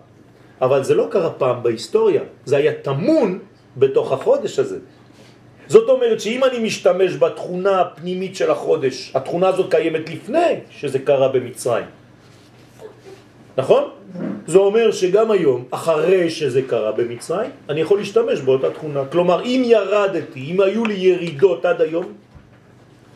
אבל 0.62 0.84
זה 0.84 0.96
לא 0.96 1.08
קרה 1.12 1.30
פעם 1.30 1.64
בהיסטוריה, 1.64 2.22
זה 2.46 2.58
היה 2.58 2.74
תמון 2.74 3.40
בתוך 3.78 4.12
החודש 4.12 4.60
הזה. 4.60 4.80
זאת 5.68 5.90
אומרת 5.90 6.20
שאם 6.22 6.44
אני 6.44 6.60
משתמש 6.60 7.16
בתכונה 7.16 7.82
הפנימית 7.82 8.36
של 8.36 8.52
החודש, 8.52 9.12
התכונה 9.16 9.48
הזאת 9.48 9.72
קיימת 9.72 10.10
לפני 10.10 10.54
שזה 10.70 11.00
קרה 11.00 11.28
במצרים. 11.28 11.86
נכון? 13.58 13.84
זה 14.48 14.58
אומר 14.58 14.92
שגם 14.92 15.32
היום, 15.32 15.66
אחרי 15.72 16.30
שזה 16.30 16.62
קרה 16.62 16.92
במצרים, 16.92 17.52
אני 17.70 17.82
יכול 17.82 17.98
להשתמש 18.00 18.40
באותה 18.42 18.70
תכונה. 18.72 19.06
כלומר, 19.06 19.44
אם 19.44 19.62
ירדתי, 19.66 20.40
אם 20.40 20.62
היו 20.62 20.86
לי 20.86 20.94
ירידות 20.94 21.66
עד 21.66 21.82
היום, 21.82 22.06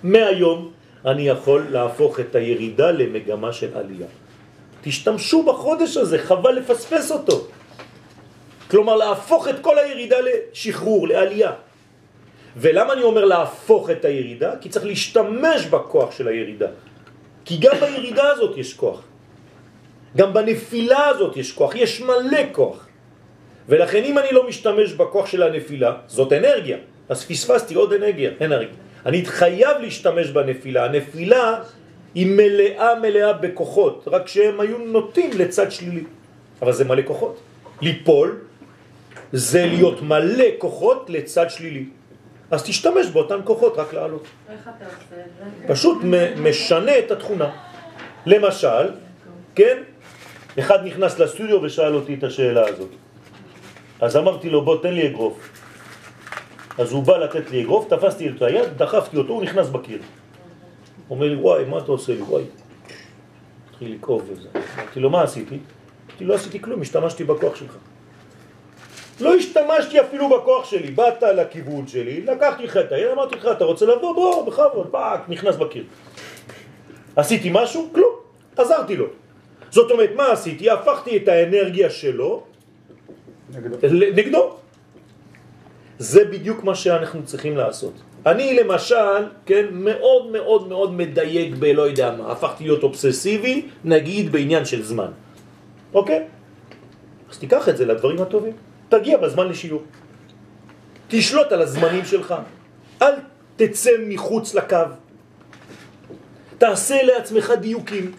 מהיום 0.04 0.72
אני 1.06 1.28
יכול 1.28 1.66
להפוך 1.70 2.20
את 2.20 2.36
הירידה 2.36 2.92
למגמה 2.92 3.54
של 3.54 3.78
עלייה. 3.78 4.08
תשתמשו 4.84 5.44
בחודש 5.44 5.98
הזה, 5.98 6.18
חבל 6.20 6.52
לפספס 6.52 7.12
אותו. 7.12 7.48
כלומר, 8.68 8.96
להפוך 8.96 9.48
את 9.48 9.60
כל 9.62 9.80
הירידה 9.80 10.18
לשחרור, 10.20 11.08
לעלייה. 11.08 11.52
ולמה 12.58 12.94
אני 12.94 13.04
אומר 13.04 13.26
להפוך 13.26 13.90
את 13.90 14.06
הירידה? 14.06 14.52
כי 14.62 14.70
צריך 14.70 14.86
להשתמש 14.86 15.66
בכוח 15.66 16.12
של 16.12 16.28
הירידה. 16.28 16.68
כי 17.46 17.58
גם 17.58 17.76
בירידה 17.80 18.30
הזאת 18.30 18.58
יש 18.58 18.74
כוח. 18.74 19.02
גם 20.18 20.34
בנפילה 20.34 21.08
הזאת 21.08 21.38
יש 21.38 21.52
כוח, 21.52 21.76
יש 21.76 22.02
מלא 22.02 22.44
כוח. 22.52 22.88
ולכן 23.70 24.04
אם 24.04 24.16
אני 24.18 24.28
לא 24.32 24.48
משתמש 24.48 24.94
בכוח 24.94 25.26
של 25.26 25.44
הנפילה, 25.44 25.92
זאת 26.08 26.34
אנרגיה. 26.34 26.78
אז 27.10 27.26
פספסתי 27.26 27.74
עוד 27.74 27.94
אנרגיה, 27.94 28.32
אנרגיה. 28.42 28.78
אני 29.06 29.26
חייב 29.26 29.78
להשתמש 29.82 30.28
בנפילה. 30.30 30.86
הנפילה 30.86 31.60
היא 32.16 32.28
מלאה 32.28 33.00
מלאה 33.00 33.34
בכוחות, 33.34 34.08
רק 34.08 34.28
שהם 34.28 34.60
היו 34.60 34.78
נוטים 34.78 35.30
לצד 35.34 35.72
שלילי. 35.72 36.04
אבל 36.62 36.74
זה 36.74 36.86
מלא 36.86 37.02
כוחות. 37.06 37.40
ליפול 37.82 38.40
זה 39.32 39.66
להיות 39.66 40.02
מלא 40.02 40.46
כוחות 40.58 41.10
לצד 41.10 41.50
שלילי. 41.50 41.86
אז 42.52 42.64
תשתמש 42.64 43.08
באותן 43.08 43.40
כוחות 43.44 43.78
רק 43.78 43.94
לעלות. 43.94 44.26
איך 44.50 44.62
אתה 44.62 44.86
עושה 44.86 45.22
את 45.22 45.68
זה? 45.68 45.74
פשוט 45.74 45.98
משנה 46.38 47.00
את 47.00 47.12
התכונה. 47.12 47.50
למשל, 48.26 48.90
כן, 49.56 49.78
אחד 50.60 50.86
נכנס 50.86 51.20
לסטודיו 51.20 51.62
ושאל 51.62 51.96
אותי 51.96 52.14
את 52.14 52.24
השאלה 52.24 52.68
הזאת. 52.68 52.90
אז 54.02 54.18
אמרתי 54.18 54.50
לו, 54.50 54.62
בוא 54.62 54.82
תן 54.82 54.94
לי 54.94 55.08
אגרוף. 55.08 55.50
אז 56.78 56.92
הוא 56.92 57.04
בא 57.04 57.18
לתת 57.18 57.52
לי 57.52 57.62
אגרוף, 57.62 57.94
תפסתי 57.94 58.30
את 58.30 58.42
היד, 58.42 58.78
דחפתי 58.78 59.18
אותו, 59.18 59.34
הוא 59.34 59.44
נכנס 59.44 59.70
בקיר. 59.70 60.00
אומר 61.14 61.30
לי, 61.30 61.36
וואי, 61.36 61.66
מה 61.66 61.78
אתה 61.78 61.92
עושה 61.92 62.14
לי? 62.14 62.22
וואי. 62.22 62.44
התחיל 63.70 63.96
לכאוב 63.96 64.30
וזה. 64.30 64.50
אמרתי 64.78 65.00
לו, 65.00 65.10
מה 65.10 65.24
עשיתי? 65.24 65.58
אמרתי, 66.10 66.26
לא 66.26 66.34
עשיתי 66.34 66.62
כלום, 66.62 66.82
השתמשתי 66.82 67.24
בכוח 67.24 67.56
שלך. 67.56 67.78
לא 69.22 69.36
השתמשתי 69.36 70.02
אפילו 70.02 70.30
בכוח 70.30 70.66
שלי, 70.66 70.92
באת 70.92 71.24
לכיוון 71.24 71.88
שלי, 71.88 72.22
לקחתי 72.22 72.64
לך 72.64 72.78
את 72.78 72.92
היד, 72.92 73.12
אמרתי 73.12 73.36
לך, 73.36 73.48
אתה 73.52 73.66
רוצה 73.66 73.86
לבוא? 73.86 74.16
בוא, 74.16 74.46
בכבוד, 74.46 74.88
פאק, 74.92 75.30
נכנס 75.30 75.56
בקיר. 75.56 75.84
עשיתי 77.16 77.50
משהו? 77.52 77.90
כלום, 77.94 78.14
עזרתי 78.58 78.96
לו. 78.96 79.06
זאת 79.70 79.92
אומרת, 79.92 80.10
מה 80.16 80.32
עשיתי? 80.32 80.70
הפכתי 80.70 81.18
את 81.18 81.28
האנרגיה 81.28 81.90
שלו 81.90 82.44
נגדו. 83.56 83.78
נגדו. 84.16 84.56
זה 85.98 86.26
בדיוק 86.26 86.64
מה 86.64 86.76
שאנחנו 86.76 87.26
צריכים 87.26 87.58
לעשות. 87.58 87.94
אני 88.26 88.54
למשל, 88.54 89.28
כן, 89.46 89.66
מאוד 89.72 90.32
מאוד 90.32 90.68
מאוד 90.68 90.94
מדייק 90.94 91.56
בלא 91.56 91.82
יודע 91.82 92.16
מה, 92.18 92.32
הפכתי 92.32 92.64
להיות 92.64 92.84
אובססיבי, 92.84 93.66
נגיד 93.84 94.32
בעניין 94.32 94.66
של 94.66 94.84
זמן. 94.84 95.12
אוקיי? 95.94 96.28
אז 97.32 97.38
תיקח 97.38 97.70
את 97.70 97.78
זה 97.78 97.86
לדברים 97.86 98.22
הטובים. 98.22 98.54
תגיע 98.90 99.18
בזמן 99.18 99.48
לשיעור. 99.48 99.84
תשלוט 101.08 101.52
על 101.52 101.62
הזמנים 101.62 102.06
שלך. 102.06 102.36
אל 103.02 103.14
תצא 103.56 103.92
מחוץ 104.08 104.56
לקו. 104.56 104.78
תעשה 106.58 107.04
לעצמך 107.04 107.54
דיוקים. 107.62 108.12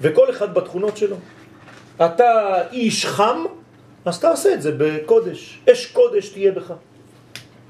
וכל 0.00 0.30
אחד 0.30 0.54
בתכונות 0.54 0.96
שלו. 0.96 1.16
אתה 1.96 2.54
איש 2.72 3.06
חם, 3.06 3.44
אז 4.04 4.20
תעשה 4.20 4.54
את 4.54 4.62
זה 4.62 4.72
בקודש. 4.78 5.60
אש 5.72 5.86
קודש 5.86 6.28
תהיה 6.28 6.52
בך. 6.52 6.72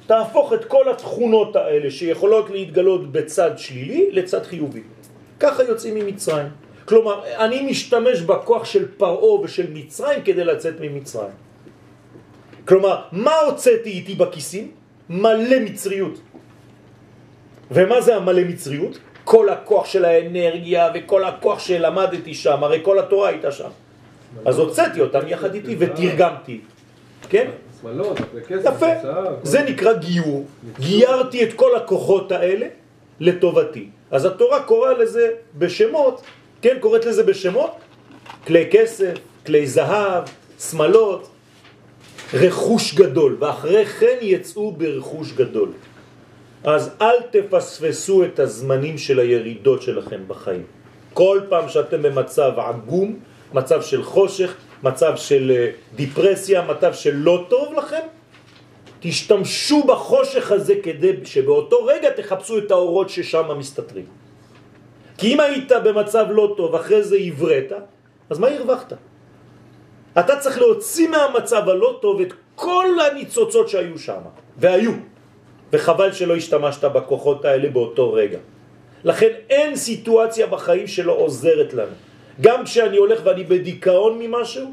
תהפוך 0.06 0.52
את 0.52 0.64
כל 0.64 0.90
התכונות 0.90 1.56
האלה 1.56 1.90
שיכולות 1.90 2.50
להתגלות 2.50 3.12
בצד 3.12 3.50
שלילי 3.56 4.08
לצד 4.12 4.42
חיובי. 4.44 4.82
ככה 5.40 5.62
יוצאים 5.62 5.94
ממצרים. 5.94 6.46
כלומר, 6.84 7.20
אני 7.38 7.62
משתמש 7.62 8.20
בכוח 8.20 8.64
של 8.64 8.88
פרעה 8.96 9.40
ושל 9.40 9.66
מצרים 9.72 10.22
כדי 10.22 10.44
לצאת 10.44 10.74
ממצרים. 10.80 11.36
כלומר, 12.64 13.02
מה 13.12 13.34
הוצאתי 13.34 13.90
איתי 13.90 14.14
בכיסים? 14.14 14.70
מלא 15.10 15.58
מצריות. 15.64 16.20
ומה 17.70 18.00
זה 18.00 18.16
המלא 18.16 18.42
מצריות? 18.44 18.98
כל 19.24 19.48
הכוח 19.48 19.86
של 19.86 20.04
האנרגיה 20.04 20.90
וכל 20.94 21.24
הכוח 21.24 21.58
שלמדתי 21.58 22.34
שם, 22.34 22.64
הרי 22.64 22.78
כל 22.82 22.98
התורה 22.98 23.28
הייתה 23.28 23.52
שם. 23.52 23.70
אז 24.44 24.58
הוצאתי 24.58 25.00
אותם 25.00 25.28
יחד 25.28 25.54
איתי 25.54 25.76
ותרגמתי. 25.78 26.60
כן? 27.28 27.50
שמאלות, 27.82 28.18
כסף, 28.48 28.70
יפה. 28.76 28.86
זה 29.42 29.62
נקרא 29.62 29.92
גיור. 29.92 30.46
גיירתי 30.80 31.44
את 31.44 31.52
כל 31.52 31.76
הכוחות 31.76 32.32
האלה 32.32 32.66
לטובתי. 33.20 33.88
אז 34.10 34.24
התורה 34.24 34.62
קוראה 34.62 34.92
לזה 34.92 35.28
בשמות, 35.58 36.22
כן, 36.62 36.76
קוראת 36.80 37.04
לזה 37.04 37.22
בשמות, 37.22 37.70
כלי 38.46 38.68
כסף, 38.70 39.14
כלי 39.46 39.66
זהב, 39.66 40.24
שמלות, 40.60 41.28
רכוש 42.34 42.94
גדול, 42.94 43.36
ואחרי 43.40 43.86
כן 43.86 44.16
יצאו 44.20 44.72
ברכוש 44.72 45.32
גדול. 45.32 45.68
אז 46.64 46.90
אל 47.00 47.16
תפספסו 47.30 48.24
את 48.24 48.38
הזמנים 48.38 48.98
של 48.98 49.20
הירידות 49.20 49.82
שלכם 49.82 50.20
בחיים. 50.26 50.62
כל 51.14 51.40
פעם 51.48 51.68
שאתם 51.68 52.02
במצב 52.02 52.52
עגום, 52.56 53.18
מצב 53.54 53.82
של 53.82 54.02
חושך, 54.02 54.54
מצב 54.82 55.16
של 55.16 55.52
אה, 55.54 55.70
דיפרסיה, 55.94 56.62
מצב 56.62 56.94
של 56.94 57.16
לא 57.16 57.46
טוב 57.48 57.74
לכם, 57.74 58.06
תשתמשו 59.00 59.82
בחושך 59.82 60.52
הזה 60.52 60.74
כדי 60.82 61.12
שבאותו 61.24 61.84
רגע 61.84 62.10
תחפשו 62.10 62.58
את 62.58 62.70
האורות 62.70 63.10
ששם 63.10 63.58
מסתתרים. 63.58 64.06
כי 65.18 65.34
אם 65.34 65.40
היית 65.40 65.72
במצב 65.84 66.26
לא 66.30 66.54
טוב, 66.56 66.74
אחרי 66.74 67.02
זה 67.02 67.16
עברית, 67.16 67.72
אז 68.30 68.38
מה 68.38 68.48
הרווחת? 68.48 68.92
אתה 70.18 70.36
צריך 70.36 70.58
להוציא 70.58 71.08
מהמצב 71.08 71.68
הלא 71.68 71.98
טוב 72.02 72.20
את 72.20 72.32
כל 72.54 72.86
הניצוצות 73.00 73.68
שהיו 73.68 73.98
שם, 73.98 74.20
והיו, 74.58 74.92
וחבל 75.72 76.12
שלא 76.12 76.36
השתמשת 76.36 76.84
בכוחות 76.84 77.44
האלה 77.44 77.68
באותו 77.70 78.12
רגע. 78.12 78.38
לכן 79.04 79.32
אין 79.50 79.76
סיטואציה 79.76 80.46
בחיים 80.46 80.86
שלא 80.86 81.12
עוזרת 81.12 81.74
לנו. 81.74 81.96
גם 82.40 82.64
כשאני 82.64 82.96
הולך 82.96 83.20
ואני 83.24 83.44
בדיכאון 83.44 84.18
ממשהו, 84.18 84.72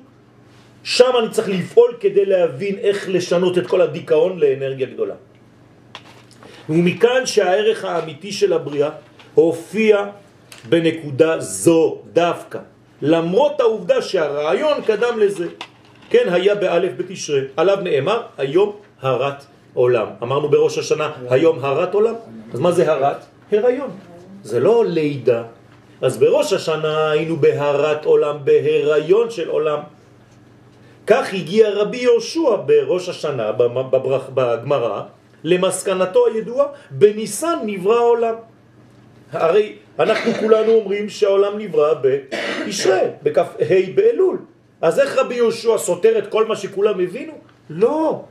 שם 0.83 1.11
אני 1.19 1.29
צריך 1.29 1.49
לפעול 1.49 1.93
כדי 1.99 2.25
להבין 2.25 2.75
איך 2.79 3.09
לשנות 3.09 3.57
את 3.57 3.67
כל 3.67 3.81
הדיכאון 3.81 4.39
לאנרגיה 4.39 4.87
גדולה. 4.87 5.15
ומכאן 6.69 7.25
שהערך 7.25 7.85
האמיתי 7.85 8.31
של 8.31 8.53
הבריאה 8.53 8.89
הופיע 9.35 10.05
בנקודה 10.69 11.39
זו 11.39 11.97
דווקא, 12.13 12.59
למרות 13.01 13.59
העובדה 13.59 14.01
שהרעיון 14.01 14.81
קדם 14.81 15.19
לזה. 15.19 15.47
כן, 16.09 16.25
היה 16.31 16.55
באלף 16.55 16.91
בתשרה, 16.97 17.41
עליו 17.57 17.77
נאמר 17.83 18.21
היום 18.37 18.75
הרת 19.01 19.45
עולם. 19.73 20.07
אמרנו 20.23 20.49
בראש 20.49 20.77
השנה 20.77 21.11
היום 21.29 21.65
הרת 21.65 21.93
עולם, 21.93 22.15
אז 22.53 22.59
מה 22.59 22.71
זה 22.71 22.91
הרת? 22.91 23.25
הריון. 23.51 23.89
זה 24.43 24.59
לא 24.59 24.85
לידה. 24.85 25.43
אז 26.01 26.17
בראש 26.17 26.53
השנה 26.53 27.11
היינו 27.11 27.37
בהרת 27.37 28.05
עולם, 28.05 28.37
בהיריון 28.43 29.29
של 29.29 29.49
עולם. 29.49 29.79
כך 31.07 31.33
הגיע 31.33 31.69
רבי 31.69 31.97
יהושע 31.97 32.55
בראש 32.65 33.09
השנה, 33.09 33.51
בגמרא, 34.33 35.01
למסקנתו 35.43 36.25
הידועה, 36.27 36.65
בניסן 36.91 37.57
נברא 37.65 37.95
העולם. 37.95 38.35
הרי 39.31 39.75
אנחנו 39.99 40.33
כולנו 40.33 40.71
אומרים 40.71 41.09
שהעולם 41.09 41.57
נברא 41.57 41.93
בישראל, 42.65 43.09
בכף 43.23 43.47
ה' 43.59 43.95
באלול. 43.95 44.37
אז 44.81 44.99
איך 44.99 45.17
רבי 45.17 45.35
יהושע 45.35 45.77
סותר 45.77 46.17
את 46.17 46.27
כל 46.27 46.45
מה 46.47 46.55
שכולם 46.55 46.99
הבינו? 46.99 47.33
לא. 47.69 48.23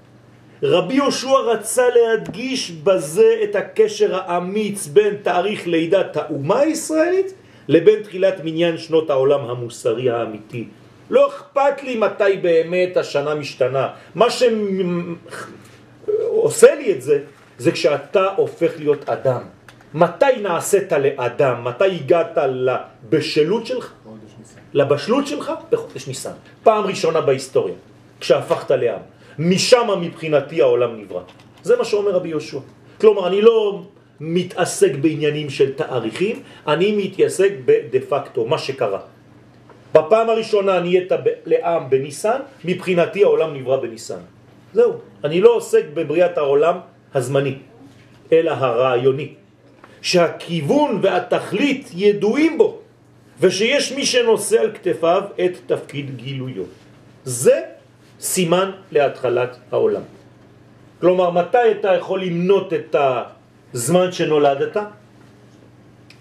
רבי 0.63 0.95
יהושע 0.95 1.39
רצה 1.39 1.83
להדגיש 1.89 2.71
בזה 2.71 3.35
את 3.45 3.57
הקשר 3.57 4.15
האמיץ 4.15 4.87
בין 4.87 5.17
תאריך 5.23 5.67
לידת 5.67 6.17
האומה 6.17 6.59
הישראלית 6.59 7.35
לבין 7.69 8.03
תחילת 8.03 8.35
מניין 8.45 8.79
שנות 8.79 9.11
העולם 9.11 9.41
המוסרי 9.51 10.11
האמיתי. 10.11 10.69
לא 11.11 11.29
אכפת 11.29 11.83
לי 11.83 11.97
מתי 11.97 12.37
באמת 12.43 12.97
השנה 12.97 13.35
משתנה. 13.35 13.89
מה 14.15 14.27
שעושה 16.31 16.75
לי 16.75 16.93
את 16.93 17.03
זה, 17.03 17.21
זה 17.59 17.73
כשאתה 17.73 18.27
הופך 18.37 18.73
להיות 18.79 19.09
אדם. 19.09 19.43
מתי 19.95 20.41
נעשית 20.43 20.93
לאדם? 20.93 21.65
מתי 21.65 21.85
הגעת 21.85 22.39
לבשלות 22.45 23.67
שלך? 23.67 23.93
לבשלות 24.75 25.27
שלך? 25.27 25.53
בחודש 25.71 26.07
ניסן. 26.09 26.33
פעם 26.63 26.85
ראשונה 26.85 27.21
בהיסטוריה, 27.21 27.75
כשהפכת 28.21 28.71
לעם. 28.71 29.01
משם 29.39 29.89
מבחינתי 30.01 30.63
העולם 30.63 31.01
נברא. 31.01 31.23
זה 31.63 31.77
מה 31.77 31.85
שאומר 31.85 32.11
רבי 32.11 32.29
יהושע. 32.29 32.59
כלומר, 33.01 33.27
אני 33.27 33.43
לא 33.43 33.83
מתעסק 34.21 34.93
בעניינים 35.01 35.51
של 35.51 35.75
תאריכים, 35.75 36.43
אני 36.67 36.93
מתעסק 36.93 37.53
בדה 37.65 37.99
פקטו, 38.09 38.47
מה 38.47 38.59
שקרה. 38.59 39.01
בפעם 39.95 40.31
הראשונה 40.31 40.81
נהיית 40.81 41.13
לעם 41.47 41.91
בניסן, 41.91 42.41
מבחינתי 42.65 43.25
העולם 43.25 43.55
נברא 43.55 43.77
בניסן. 43.77 44.21
זהו, 44.73 44.93
אני 45.25 45.41
לא 45.41 45.51
עוסק 45.55 45.85
בבריאת 45.95 46.39
העולם 46.39 46.77
הזמני, 47.15 47.55
אלא 48.33 48.51
הרעיוני, 48.51 49.29
שהכיוון 50.03 50.99
והתכלית 51.03 51.91
ידועים 51.95 52.59
בו, 52.59 52.79
ושיש 53.41 53.93
מי 53.93 54.07
שנושא 54.07 54.61
על 54.61 54.71
כתפיו 54.73 55.23
את 55.45 55.53
תפקיד 55.67 56.17
גילויו. 56.17 56.65
זה 57.25 57.61
סימן 58.21 58.71
להתחלת 58.93 59.57
העולם. 59.73 60.03
כלומר, 61.01 61.31
מתי 61.31 61.71
אתה 61.81 61.95
יכול 61.95 62.23
למנות 62.23 62.73
את 62.73 62.95
הזמן 63.75 64.13
שנולדת? 64.13 64.77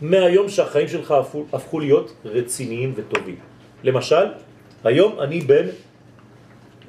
מהיום 0.02 0.50
שהחיים 0.50 0.88
שלך 0.88 1.12
הפכו, 1.12 1.46
הפכו 1.54 1.80
להיות 1.80 2.14
רציניים 2.26 2.94
וטובים. 2.96 3.36
למשל, 3.84 4.26
היום 4.84 5.20
אני 5.20 5.42
בן 5.42 5.66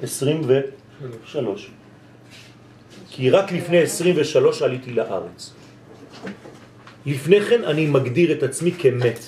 23. 0.03 1.71
כי 3.11 3.31
רק 3.31 3.53
לפני 3.53 3.79
23 3.79 4.63
עליתי 4.63 4.93
לארץ. 4.93 5.53
לפני 7.07 7.41
כן 7.41 7.65
אני 7.65 7.87
מגדיר 7.87 8.33
את 8.33 8.43
עצמי 8.43 8.73
כמת. 8.73 9.19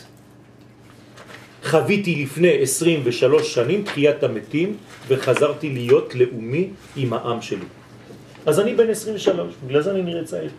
חוויתי 1.65 2.23
לפני 2.25 2.63
23 2.63 3.55
שנים 3.55 3.83
תחיית 3.83 4.23
המתים 4.23 4.77
וחזרתי 5.09 5.71
להיות 5.71 6.15
לאומי 6.15 6.71
עם 6.97 7.13
העם 7.13 7.43
שלי. 7.43 7.80
אז 8.51 8.61
אני 8.61 8.75
בן 8.75 8.91
23, 8.91 9.55
בגלל 9.67 9.83
זה 9.83 9.91
אני 9.91 10.03
נראה 10.03 10.25
צעיר. 10.25 10.51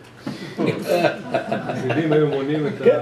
חסידים 1.72 2.12
היו 2.12 2.26
מונים 2.26 2.66
את 2.66 2.72
כן. 2.84 2.98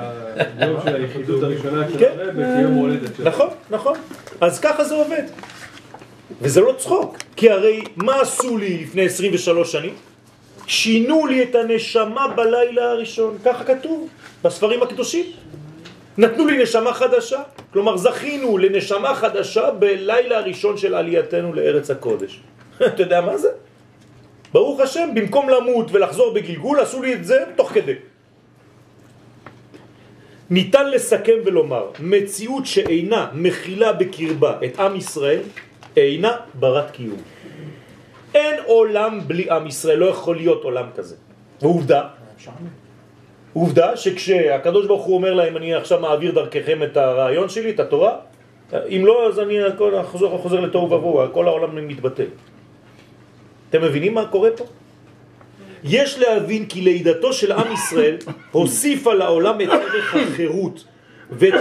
היום 0.59 0.81
של 0.85 0.94
היחידות 0.94 1.42
הראשונה 1.42 1.88
של 1.92 1.98
כן. 1.98 2.12
הרב 2.18 2.57
כיום 2.57 2.74
הולדת 2.74 3.16
שלו. 3.16 3.26
נכון, 3.26 3.48
נכון. 3.70 3.98
אז 4.40 4.61
ככה 4.61 4.85
זה 4.85 4.94
עובד. 4.94 5.22
וזה 6.42 6.61
לא 6.61 6.74
צחוק, 6.79 7.16
כי 7.37 7.50
הרי 7.50 7.83
מה 7.96 8.20
עשו 8.20 8.59
לי 8.59 8.79
לפני 8.83 9.07
23 9.07 9.72
שנים? 9.72 9.94
שינו 10.66 11.26
לי 11.26 11.42
את 11.42 11.55
הנשמה 11.55 12.29
בלילה 12.29 12.90
הראשון, 12.90 13.38
ככה 13.44 13.64
כתוב 13.64 14.09
בספרים 14.44 14.83
הקדושים. 14.83 15.24
נתנו 16.18 16.46
לי 16.46 16.62
נשמה 16.62 16.94
חדשה, 16.94 17.42
כלומר 17.72 17.96
זכינו 17.96 18.59
לנשמה 18.59 19.14
חדשה 19.14 19.70
בלילה 19.70 20.38
הראשון 20.38 20.76
של 20.76 20.94
עלייתנו 20.94 21.55
לארץ 21.55 21.90
הקודש. 21.90 22.40
אתה 22.87 23.03
יודע 23.03 23.20
מה 23.20 23.37
זה? 23.37 23.48
ברוך 24.52 24.80
השם, 24.80 25.08
במקום 25.14 25.48
למות 25.48 25.92
ולחזור 25.92 26.34
בגלגול, 26.34 26.80
עשו 26.80 27.02
לי 27.02 27.14
את 27.14 27.24
זה 27.24 27.44
תוך 27.56 27.72
כדי. 27.72 27.94
ניתן 30.50 30.90
לסכם 30.90 31.38
ולומר, 31.44 31.86
מציאות 32.00 32.66
שאינה 32.66 33.30
מכילה 33.34 33.92
בקרבה 33.92 34.58
את 34.64 34.80
עם 34.80 34.96
ישראל, 34.96 35.42
אינה 35.96 36.36
ברת 36.54 36.90
קיום. 36.90 37.22
אין 38.34 38.54
עולם 38.66 39.20
בלי 39.26 39.50
עם 39.50 39.66
ישראל, 39.66 39.98
לא 39.98 40.06
יכול 40.06 40.36
להיות 40.36 40.64
עולם 40.64 40.86
כזה. 40.96 41.16
ועובדה, 41.62 42.02
עובדה 43.52 43.96
שכשהקדוש 43.96 44.86
ברוך 44.86 45.04
הוא 45.04 45.14
אומר 45.14 45.34
להם, 45.34 45.56
אני 45.56 45.74
עכשיו 45.74 46.00
מעביר 46.00 46.30
דרככם 46.34 46.82
את 46.82 46.96
הרעיון 46.96 47.48
שלי, 47.48 47.70
את 47.70 47.80
התורה, 47.80 48.16
אם 48.88 49.02
לא, 49.06 49.28
אז 49.28 49.40
אני 49.40 49.58
חוזר, 50.02 50.38
חוזר 50.38 50.60
לתוהו 50.60 50.90
ובוהו, 50.90 51.32
כל 51.32 51.46
העולם 51.46 51.88
מתבטל. 51.88 52.30
אתם 53.70 53.83
מבינים 53.83 54.14
מה 54.14 54.26
קורה 54.26 54.50
פה? 54.56 54.64
יש 55.85 56.18
להבין 56.18 56.66
כי 56.66 56.80
לידתו 56.80 57.33
של 57.33 57.52
עם 57.52 57.72
ישראל 57.72 58.16
הוסיפה 58.52 59.14
לעולם 59.14 59.61
את 59.61 59.68
ערך 59.68 60.14
החירות 60.14 60.85
ואת, 61.30 61.54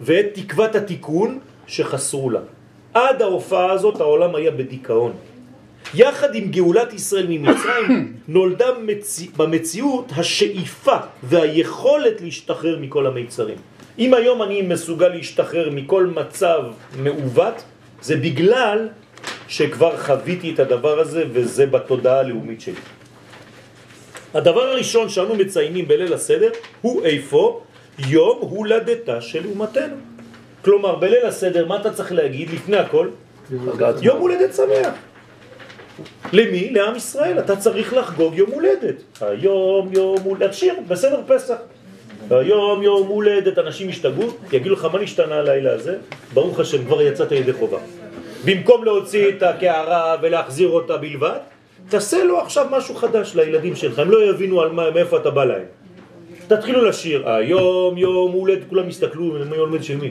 ואת 0.00 0.26
תקוות 0.32 0.74
התיקון 0.74 1.38
שחסרו 1.66 2.30
לה. 2.30 2.40
עד 2.94 3.22
ההופעה 3.22 3.72
הזאת 3.72 4.00
העולם 4.00 4.34
היה 4.34 4.50
בדיכאון. 4.50 5.12
יחד 5.94 6.34
עם 6.34 6.50
גאולת 6.50 6.92
ישראל 6.92 7.26
ממצרים 7.28 8.12
נולדה 8.28 8.66
מצ... 8.82 9.20
במציאות 9.36 10.12
השאיפה 10.16 10.96
והיכולת 11.22 12.20
להשתחרר 12.20 12.78
מכל 12.78 13.06
המיצרים. 13.06 13.58
אם 13.98 14.14
היום 14.14 14.42
אני 14.42 14.62
מסוגל 14.62 15.08
להשתחרר 15.08 15.70
מכל 15.70 16.06
מצב 16.06 16.62
מעוות, 17.02 17.64
זה 18.02 18.16
בגלל 18.16 18.88
שכבר 19.48 19.96
חוויתי 19.96 20.54
את 20.54 20.58
הדבר 20.58 21.00
הזה 21.00 21.24
וזה 21.32 21.66
בתודעה 21.66 22.20
הלאומית 22.20 22.60
שלי. 22.60 22.80
הדבר 24.34 24.62
הראשון 24.62 25.08
שאנו 25.08 25.34
מציינים 25.34 25.88
בליל 25.88 26.12
הסדר 26.12 26.50
הוא 26.80 27.04
איפה 27.04 27.60
יום 27.98 28.38
הולדתה 28.40 29.20
של 29.20 29.46
אומתנו. 29.46 29.96
כלומר, 30.64 30.94
בליל 30.94 31.26
הסדר, 31.26 31.66
מה 31.66 31.76
אתה 31.76 31.92
צריך 31.92 32.12
להגיד 32.12 32.50
לפני 32.50 32.76
הכל? 32.76 33.08
יום 34.02 34.20
הולדת 34.20 34.54
שמח. 34.54 34.94
למי? 36.32 36.70
לעם 36.70 36.96
ישראל. 36.96 37.38
אתה 37.38 37.56
צריך 37.56 37.92
לחגוג 37.92 38.34
יום 38.34 38.50
הולדת. 38.50 38.94
היום 39.20 39.92
יום 39.92 40.18
הולדת, 40.24 40.54
שיר, 40.54 40.74
בסדר 40.88 41.20
פסח. 41.26 41.56
היום 42.30 42.82
יום 42.82 43.06
הולדת, 43.06 43.58
אנשים 43.58 43.88
ישתגעו, 43.88 44.28
יגידו 44.52 44.74
לך 44.74 44.84
מה 44.84 44.98
נשתנה 44.98 45.34
הלילה 45.34 45.74
הזה? 45.74 45.96
ברוך 46.34 46.60
השם, 46.60 46.84
כבר 46.84 47.02
יצאת 47.02 47.32
ידי 47.32 47.52
חובה. 47.52 47.78
במקום 48.44 48.84
להוציא 48.84 49.28
את 49.28 49.42
הקערה 49.42 50.16
ולהחזיר 50.22 50.68
אותה 50.68 50.96
בלבד, 50.96 51.38
תעשה 51.88 52.24
לו 52.24 52.40
עכשיו 52.40 52.66
משהו 52.70 52.94
חדש 52.94 53.34
לילדים 53.34 53.76
שלך, 53.76 53.98
הם 53.98 54.10
לא 54.10 54.30
יבינו 54.30 54.60
על 54.60 54.72
מה, 54.72 54.90
מאיפה 54.90 55.16
אתה 55.16 55.30
בא 55.30 55.44
להם. 55.44 55.64
תתחילו 56.48 56.84
לשיר, 56.84 57.28
היום 57.28 57.98
יום 57.98 58.32
הולדת, 58.32 58.68
כולם 58.68 58.88
יסתכלו, 58.88 59.38
יום 59.38 59.48
הולדת 59.48 59.84
של 59.84 59.96
מי? 59.96 60.10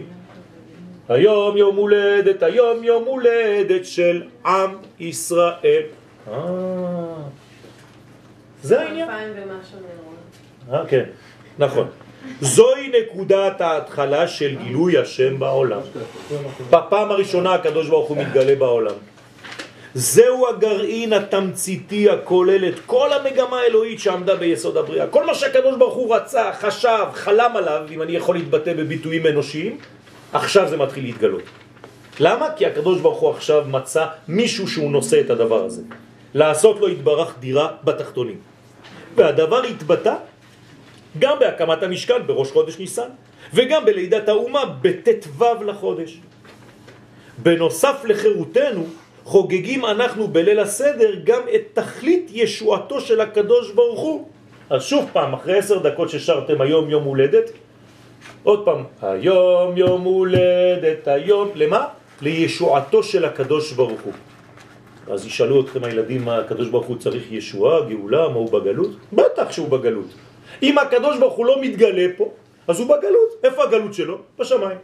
היום 1.10 1.58
יום 1.58 1.76
הולדת, 1.76 2.43
היום 2.43 2.84
יום 2.84 3.04
הולדת 3.06 3.86
של 3.86 4.24
עם 4.46 4.69
ישראל. 5.00 5.82
אה, 6.28 6.34
זה 8.63 8.82
העניין. 8.82 9.10
אה, 10.72 10.86
כן, 10.88 11.04
נכון. 11.60 11.88
זוהי 12.41 12.91
נקודת 13.01 13.62
ההתחלה 13.62 14.27
של 14.27 14.55
גילוי 14.63 14.97
השם 14.97 15.39
בעולם. 15.39 15.79
בפעם 16.69 17.12
הראשונה 17.12 17.53
הקדוש 17.53 17.89
ברוך 17.89 18.09
הוא 18.09 18.17
מתגלה 18.17 18.55
בעולם. 18.55 18.95
זהו 19.95 20.47
הגרעין 20.47 21.13
התמציתי 21.13 22.09
הכולל 22.09 22.67
את 22.67 22.79
כל 22.86 23.13
המגמה 23.13 23.59
האלוהית 23.59 23.99
שעמדה 23.99 24.36
ביסוד 24.36 24.77
הבריאה. 24.77 25.07
כל 25.07 25.25
מה 25.25 25.36
שהקדוש 25.36 25.75
ברוך 25.77 25.93
הוא 25.93 26.15
רצה, 26.15 26.51
חשב, 26.53 27.05
חלם 27.13 27.51
עליו, 27.55 27.81
אם 27.91 28.01
אני 28.01 28.12
יכול 28.15 28.36
להתבטא 28.36 28.73
בביטויים 28.73 29.27
אנושיים, 29.27 29.77
עכשיו 30.33 30.69
זה 30.69 30.77
מתחיל 30.77 31.03
להתגלות. 31.03 31.43
למה? 32.19 32.47
כי 32.57 32.65
הקדוש 32.65 33.01
ברוך 33.01 33.19
הוא 33.19 33.29
עכשיו 33.29 33.63
מצא 33.67 34.05
מישהו 34.27 34.67
שהוא 34.67 34.91
נושא 34.91 35.21
את 35.21 35.29
הדבר 35.29 35.65
הזה. 35.65 35.81
לעשות 36.33 36.79
לו 36.79 36.88
התברך 36.88 37.36
דירה 37.39 37.67
בתחתונים. 37.83 38.38
והדבר 39.15 39.63
התבטא 39.63 40.15
גם 41.19 41.39
בהקמת 41.39 41.84
המשכן 41.84 42.28
בראש 42.28 42.52
חודש 42.52 42.80
ניסן, 42.80 43.10
וגם 43.54 43.86
בלידת 43.86 44.30
האומה 44.30 44.65
בט"ו 44.82 45.63
לחודש. 45.65 46.19
בנוסף 47.38 48.02
לחירותנו, 48.06 48.86
חוגגים 49.23 49.86
אנחנו 49.86 50.28
בליל 50.28 50.60
הסדר 50.60 51.15
גם 51.23 51.41
את 51.56 51.62
תכלית 51.73 52.32
ישועתו 52.34 53.02
של 53.02 53.21
הקדוש 53.21 53.71
ברוך 53.71 53.99
הוא. 53.99 54.28
אז 54.69 54.84
שוב 54.84 55.10
פעם, 55.13 55.34
אחרי 55.34 55.58
עשר 55.58 55.80
דקות 55.80 56.10
ששרתם 56.10 56.62
היום 56.62 56.89
יום 56.89 57.04
הולדת, 57.04 57.52
עוד 58.43 58.65
פעם, 58.65 58.84
היום 59.02 59.78
יום 59.78 60.02
הולדת, 60.02 61.08
היום, 61.08 61.52
למה? 61.56 61.88
לישועתו 62.21 63.04
של 63.04 63.26
הקדוש 63.26 63.71
ברוך 63.71 64.02
הוא. 64.02 64.13
אז 65.12 65.26
ישאלו 65.26 65.62
אתכם 65.62 65.84
הילדים 65.84 66.26
מה 66.26 66.38
הקדוש 66.38 66.69
ברוך 66.69 66.86
הוא 66.86 66.97
צריך 66.97 67.32
ישועה, 67.32 67.82
גאולה, 67.89 68.30
מה 68.30 68.36
הוא 68.36 68.52
בגלות? 68.52 68.91
בטח 69.13 69.52
שהוא 69.52 69.69
בגלות. 69.69 70.08
אם 70.63 70.78
הקדוש 70.78 71.18
ברוך 71.18 71.34
הוא 71.34 71.46
לא 71.46 71.62
מתגלה 71.62 72.06
פה, 72.18 72.32
אז 72.68 72.80
הוא 72.80 72.88
בגלות. 72.88 73.30
איפה 73.44 73.63
הגלות 73.63 73.94
שלו? 73.94 74.18
בשמיים. 74.39 74.78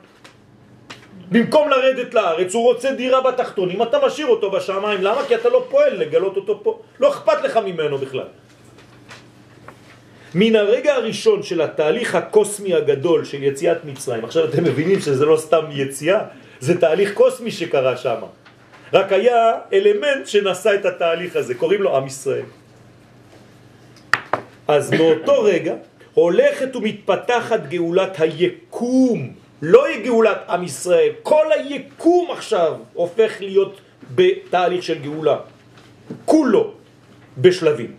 במקום 1.32 1.70
לרדת 1.70 2.14
לארץ, 2.14 2.54
הוא 2.54 2.64
רוצה 2.64 2.92
דירה 2.92 3.22
בתחתונים, 3.22 3.82
אתה 3.82 3.98
משאיר 4.06 4.28
אותו 4.28 4.52
בשמיים. 4.52 5.02
למה? 5.02 5.22
כי 5.28 5.36
אתה 5.36 5.50
לא 5.50 5.66
פועל 5.70 5.96
לגלות 5.96 6.36
אותו 6.36 6.60
פה. 6.64 6.80
לא 7.00 7.10
אכפת 7.10 7.44
לך 7.44 7.58
ממנו 7.58 7.98
בכלל. 7.98 8.28
מן 10.36 10.56
הרגע 10.56 10.94
הראשון 10.96 11.44
של 11.44 11.62
התהליך 11.62 12.16
הקוסמי 12.16 12.74
הגדול 12.74 13.26
של 13.26 13.44
יציאת 13.44 13.86
מצרים, 13.86 14.26
עכשיו 14.26 14.46
אתם 14.46 14.64
מבינים 14.64 15.00
שזה 15.00 15.26
לא 15.26 15.38
סתם 15.38 15.66
יציאה, 15.72 16.22
זה 16.60 16.82
תהליך 16.82 17.14
קוסמי 17.14 17.52
שקרה 17.52 17.98
שם. 17.98 18.22
רק 18.94 19.12
היה 19.12 19.54
אלמנט 19.74 20.28
שנשא 20.28 20.76
את 20.76 20.86
התהליך 20.86 21.36
הזה, 21.36 21.56
קוראים 21.56 21.82
לו 21.82 21.98
עם 21.98 22.06
ישראל. 22.06 22.46
אז 24.70 24.94
מאותו 24.94 25.44
רגע 25.44 25.74
הולכת 26.14 26.76
ומתפתחת 26.76 27.60
גאולת 27.70 28.20
היקום, 28.20 29.34
לא 29.62 29.90
יהיה 29.90 30.06
גאולת 30.06 30.38
עם 30.50 30.64
ישראל, 30.64 31.12
כל 31.24 31.46
היקום 31.52 32.32
עכשיו 32.32 32.74
הופך 32.94 33.32
להיות 33.40 33.82
בתהליך 34.16 34.84
של 34.84 34.98
גאולה, 35.00 35.38
כולו 36.26 36.72
בשלבים, 37.38 37.92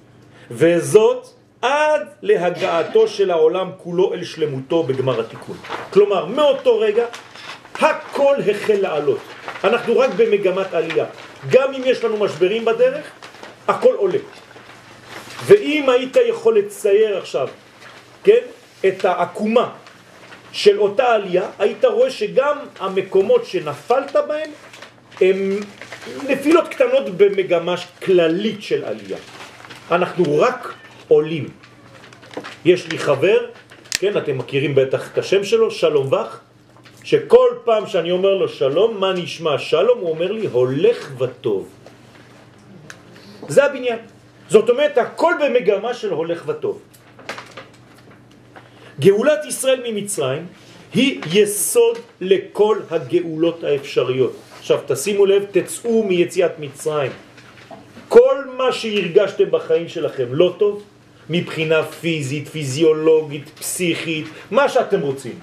וזאת 0.51 1.27
עד 1.63 2.03
להגעתו 2.23 3.09
של 3.09 3.31
העולם 3.31 3.71
כולו 3.77 4.15
אל 4.15 4.25
שלמותו 4.25 4.83
בגמר 4.83 5.21
התיקון. 5.21 5.57
כלומר, 5.93 6.25
מאותו 6.27 6.79
רגע 6.79 7.07
הכל 7.75 8.37
החל 8.51 8.79
לעלות. 8.81 9.19
אנחנו 9.65 9.99
רק 9.99 10.11
במגמת 10.17 10.75
עלייה. 10.75 11.05
גם 11.51 11.75
אם 11.75 11.83
יש 11.85 12.05
לנו 12.05 12.17
משברים 12.17 12.65
בדרך, 12.65 13.11
הכל 13.69 13.95
עולה. 13.95 14.19
ואם 15.47 15.89
היית 15.89 16.17
יכול 16.29 16.59
לצייר 16.59 17.19
עכשיו, 17.19 17.49
כן, 18.25 18.41
את 18.89 19.05
העקומה 19.05 19.71
של 20.53 20.79
אותה 20.79 21.15
עלייה, 21.15 21.51
היית 21.59 21.85
רואה 21.85 22.11
שגם 22.11 22.59
המקומות 22.79 23.47
שנפלת 23.47 24.17
בהם 24.29 24.51
הם 25.21 25.61
נפילות 26.29 26.69
קטנות 26.69 27.09
במגמה 27.17 27.75
כללית 28.05 28.63
של 28.63 28.85
עלייה. 28.85 29.19
אנחנו 29.91 30.39
רק 30.39 30.75
עולים. 31.09 31.49
יש 32.65 32.87
לי 32.89 32.99
חבר, 32.99 33.47
כן, 33.93 34.19
אתם 34.19 34.39
מכירים 34.39 34.75
בטח 34.75 35.13
את 35.13 35.19
השם 35.19 35.45
שלו, 35.45 35.71
שלום 35.71 36.13
וך, 36.13 36.37
שכל 37.05 37.49
פעם 37.65 37.87
שאני 37.87 38.11
אומר 38.11 38.35
לו 38.35 38.49
שלום, 38.49 39.01
מה 39.01 39.13
נשמע 39.13 39.59
שלום? 39.59 39.99
הוא 39.99 40.11
אומר 40.11 40.33
לי 40.33 40.47
הולך 40.47 41.11
וטוב. 41.19 41.69
זה 43.49 43.65
הבניין. 43.65 43.99
זאת 44.51 44.71
אומרת, 44.71 44.99
הכל 44.99 45.35
במגמה 45.41 45.95
של 45.95 46.11
הולך 46.11 46.43
וטוב. 46.47 46.81
גאולת 49.01 49.45
ישראל 49.47 49.81
ממצרים 49.87 50.47
היא 50.95 51.21
יסוד 51.33 51.99
לכל 52.21 52.79
הגאולות 52.91 53.65
האפשריות. 53.65 54.37
עכשיו 54.59 54.79
תשימו 54.87 55.27
לב, 55.27 55.45
תצאו 55.51 56.03
מיציאת 56.03 56.59
מצרים. 56.59 57.13
כל 58.09 58.37
מה 58.59 58.73
שהרגשתם 58.73 59.51
בחיים 59.51 59.89
שלכם 59.89 60.35
לא 60.35 60.55
טוב, 60.59 60.83
מבחינה 61.31 61.83
פיזית, 61.83 62.49
פיזיולוגית, 62.49 63.49
פסיכית, 63.49 64.27
מה 64.51 64.69
שאתם 64.69 65.01
רוצים. 65.01 65.39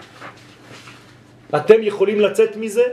אתם 1.56 1.84
יכולים 1.84 2.20
לצאת 2.20 2.56
מזה 2.56 2.84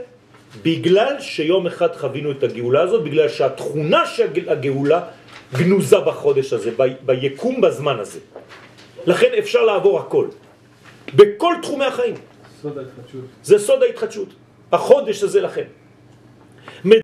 בגלל 0.63 1.19
שיום 1.19 1.67
אחד 1.67 1.95
חווינו 1.95 2.31
את 2.31 2.43
הגאולה 2.43 2.81
הזאת, 2.81 3.03
בגלל 3.03 3.29
שהתכונה 3.29 4.05
של 4.05 4.27
הגאולה 4.47 5.01
גנוזה 5.57 5.99
בחודש 5.99 6.53
הזה, 6.53 6.71
ב- 6.77 7.05
ביקום 7.05 7.61
בזמן 7.61 7.99
הזה. 7.99 8.19
לכן 9.05 9.27
אפשר 9.39 9.61
לעבור 9.65 9.99
הכל, 9.99 10.27
בכל 11.15 11.53
תחומי 11.61 11.85
החיים. 11.85 12.15
סוד 12.61 12.77
ההתחדשות. 12.77 13.21
זה 13.43 13.59
סוד 13.59 13.83
ההתחדשות. 13.83 14.29
החודש 14.71 15.23
הזה 15.23 15.41
לכם. 15.41 15.63